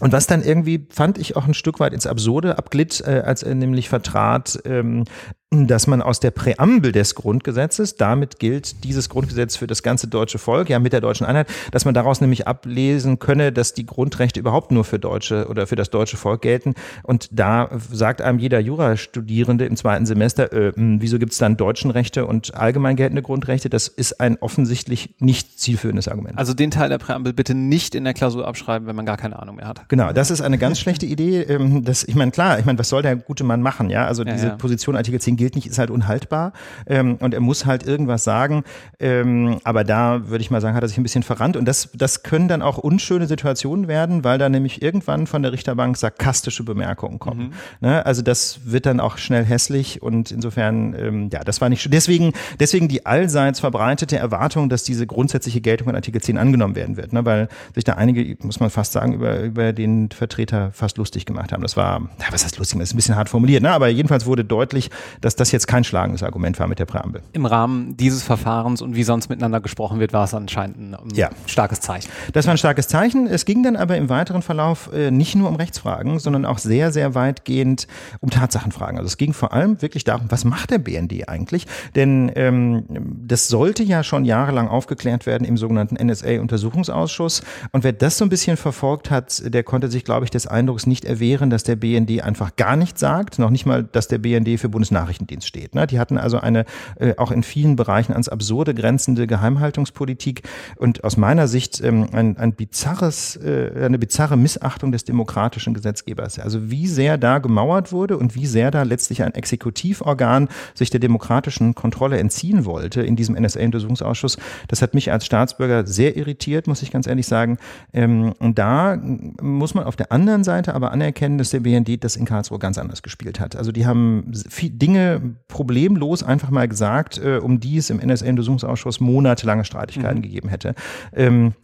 [0.00, 3.42] und was dann irgendwie, fand ich auch ein Stück weit ins Absurde abglitt, äh, als
[3.42, 5.04] er nämlich vertrat, ähm,
[5.50, 10.38] dass man aus der Präambel des Grundgesetzes, damit gilt dieses Grundgesetz für das ganze deutsche
[10.38, 14.38] Volk, ja mit der deutschen Einheit, dass man daraus nämlich ablesen könne, dass die Grundrechte
[14.40, 16.74] überhaupt nur für Deutsche oder für das deutsche Volk gelten.
[17.02, 21.56] Und da sagt einem jeder Jurastudierende im zweiten Semester, äh, hm, wieso gibt es dann
[21.56, 23.70] deutschen Rechte und allgemein geltende Grundrechte?
[23.70, 26.36] Das ist ein offensichtlich nicht zielführendes Argument.
[26.36, 29.38] Also den Teil der Präambel bitte nicht in der Klausur abschreiben, wenn man gar keine
[29.38, 29.88] Ahnung mehr hat.
[29.88, 31.40] Genau, das ist eine ganz schlechte Idee.
[31.40, 33.88] Ähm, das, ich meine, klar, ich meine, was soll der gute Mann machen?
[33.88, 34.56] Ja, also diese ja.
[34.56, 36.52] Position Artikel 10 gilt nicht, ist halt unhaltbar
[36.86, 38.64] ähm, und er muss halt irgendwas sagen.
[39.00, 41.88] Ähm, aber da würde ich mal sagen, hat er sich ein bisschen verrannt und das,
[41.94, 46.64] das können dann auch unschöne Situationen werden, weil da nämlich irgendwann von der Richterbank sarkastische
[46.64, 47.54] Bemerkungen kommen.
[47.80, 47.88] Mhm.
[47.88, 48.04] Ne?
[48.04, 51.92] Also das wird dann auch schnell hässlich und insofern, ähm, ja, das war nicht schön.
[51.92, 56.96] Deswegen, deswegen die allseits verbreitete Erwartung, dass diese grundsätzliche Geltung von Artikel 10 angenommen werden
[56.96, 57.24] wird, ne?
[57.24, 61.52] weil sich da einige, muss man fast sagen, über, über den Vertreter fast lustig gemacht
[61.52, 61.62] haben.
[61.62, 63.70] Das war, ja, was heißt lustig, das ist ein bisschen hart formuliert, ne?
[63.70, 67.22] aber jedenfalls wurde deutlich, dass das jetzt kein schlagendes Argument war mit der Präambel.
[67.32, 71.08] Im Rahmen dieses Verfahrens und wie sonst miteinander gesprochen wird, war es anscheinend ein um,
[71.14, 71.30] ja.
[71.46, 72.08] starkes Zeichen.
[72.32, 73.26] Das war ein starkes Zeichen.
[73.26, 76.92] Es ging dann aber im weiteren Verlauf äh, nicht nur um Rechtsfragen, sondern auch sehr,
[76.92, 77.86] sehr weitgehend
[78.20, 78.98] um Tatsachenfragen.
[78.98, 81.66] Also es ging vor allem wirklich darum, was macht der BND eigentlich?
[81.94, 87.42] Denn ähm, das sollte ja schon jahrelang aufgeklärt werden im sogenannten NSA-Untersuchungsausschuss.
[87.72, 90.86] Und wer das so ein bisschen verfolgt hat, der konnte sich, glaube ich, des Eindrucks
[90.86, 94.58] nicht erwehren, dass der BND einfach gar nichts sagt, noch nicht mal, dass der BND
[94.58, 95.74] für Bundesnachrichtendienst steht steht.
[95.74, 95.86] Ne?
[95.86, 96.64] Die hatten also eine
[96.98, 100.42] äh, auch in vielen Bereichen ans Absurde grenzende Geheimhaltungspolitik
[100.76, 106.38] und aus meiner Sicht ähm, ein, ein bizarres, äh, eine bizarre Missachtung des demokratischen Gesetzgebers.
[106.38, 111.00] Also wie sehr da gemauert wurde und wie sehr da letztlich ein Exekutivorgan sich der
[111.00, 114.38] demokratischen Kontrolle entziehen wollte in diesem NSA-Untersuchungsausschuss,
[114.68, 117.58] das hat mich als Staatsbürger sehr irritiert, muss ich ganz ehrlich sagen.
[117.92, 118.96] Ähm, und da
[119.40, 122.78] muss man auf der anderen Seite aber anerkennen, dass der BND das in Karlsruhe ganz
[122.78, 123.56] anders gespielt hat.
[123.56, 125.07] Also die haben viel Dinge
[125.48, 130.22] problemlos einfach mal gesagt, äh, um die es im NSA-Untersuchungsausschuss monatelange Streitigkeiten mhm.
[130.22, 130.74] gegeben hätte.
[131.12, 131.54] Ähm,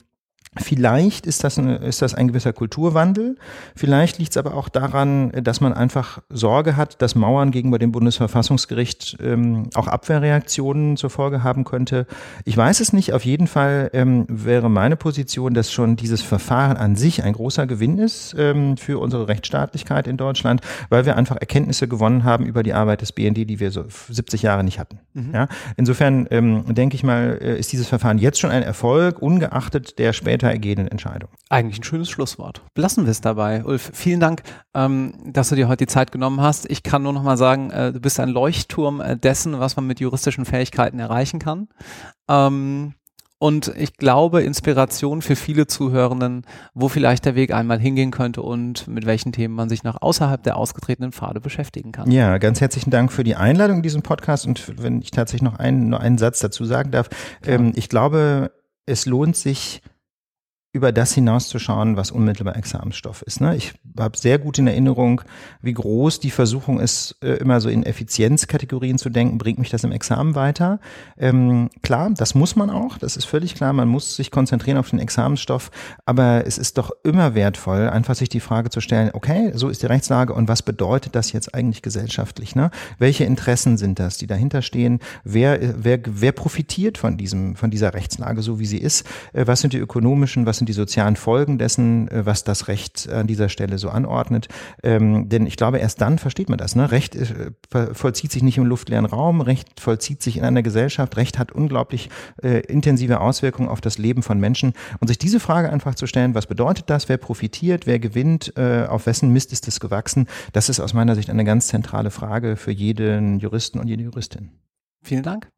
[0.57, 3.37] Vielleicht ist das, ein, ist das ein gewisser Kulturwandel.
[3.75, 7.91] Vielleicht liegt es aber auch daran, dass man einfach Sorge hat, dass Mauern gegenüber dem
[7.93, 12.07] Bundesverfassungsgericht ähm, auch Abwehrreaktionen zur Folge haben könnte.
[12.45, 13.13] Ich weiß es nicht.
[13.13, 17.67] Auf jeden Fall ähm, wäre meine Position, dass schon dieses Verfahren an sich ein großer
[17.67, 22.63] Gewinn ist ähm, für unsere Rechtsstaatlichkeit in Deutschland, weil wir einfach Erkenntnisse gewonnen haben über
[22.63, 25.01] die Arbeit des BND, die wir so 70 Jahre nicht hatten.
[25.15, 25.31] Mhm.
[25.35, 25.49] Ja?
[25.77, 30.13] Insofern ähm, denke ich mal, äh, ist dieses Verfahren jetzt schon ein Erfolg, ungeachtet der
[30.13, 31.31] später weiter ergehenden Entscheidung.
[31.49, 32.63] Eigentlich ein schönes Schlusswort.
[32.75, 33.65] Belassen wir es dabei.
[33.65, 34.43] Ulf, vielen Dank,
[34.75, 36.71] ähm, dass du dir heute die Zeit genommen hast.
[36.71, 39.87] Ich kann nur noch mal sagen, äh, du bist ein Leuchtturm äh, dessen, was man
[39.87, 41.69] mit juristischen Fähigkeiten erreichen kann.
[42.29, 42.95] Ähm,
[43.39, 48.87] und ich glaube Inspiration für viele Zuhörenden, wo vielleicht der Weg einmal hingehen könnte und
[48.89, 52.11] mit welchen Themen man sich noch außerhalb der ausgetretenen Pfade beschäftigen kann.
[52.11, 55.59] Ja, ganz herzlichen Dank für die Einladung in diesen Podcast und wenn ich tatsächlich noch
[55.59, 57.11] einen, nur einen Satz dazu sagen darf,
[57.45, 58.53] ähm, ich glaube,
[58.87, 59.83] es lohnt sich,
[60.75, 63.41] über das hinauszuschauen, was unmittelbar Examensstoff ist.
[63.41, 63.55] Ne?
[63.55, 65.21] Ich habe sehr gut in Erinnerung,
[65.63, 69.85] wie groß die Versuchung ist, äh, immer so in Effizienzkategorien zu denken, bringt mich das
[69.85, 70.81] im Examen weiter.
[71.17, 74.91] Ähm, klar, das muss man auch, das ist völlig klar, man muss sich konzentrieren auf
[74.91, 75.71] den Examensstoff,
[76.07, 79.81] aber es ist doch immer wertvoll, einfach sich die Frage zu stellen, okay, so ist
[79.81, 82.57] die Rechtslage und was bedeutet das jetzt eigentlich gesellschaftlich?
[82.57, 82.73] Ne?
[82.99, 84.99] Welche Interessen sind das, die dahinter stehen?
[85.23, 89.07] Wer, wer, wer profitiert von diesem, von dieser Rechtslage, so wie sie ist?
[89.35, 93.09] Äh, was sind die ökonomischen, was sind die sozialen Folgen dessen, äh, was das Recht
[93.09, 94.49] an dieser Stelle so anordnet.
[94.83, 96.77] Ähm, denn ich glaube, erst dann versteht man das.
[96.77, 96.91] Ne?
[96.91, 97.53] Recht äh,
[97.93, 102.09] vollzieht sich nicht im luftleeren Raum, Recht vollzieht sich in einer Gesellschaft, Recht hat unglaublich
[102.43, 104.73] äh, intensive Auswirkungen auf das Leben von Menschen.
[105.01, 108.87] Und sich diese Frage einfach zu stellen, was bedeutet das, wer profitiert, wer gewinnt, äh,
[108.87, 112.57] auf wessen Mist ist es gewachsen, das ist aus meiner Sicht eine ganz zentrale Frage
[112.57, 114.51] für jeden Juristen und jede Juristin.
[115.03, 115.54] Vielen Dank.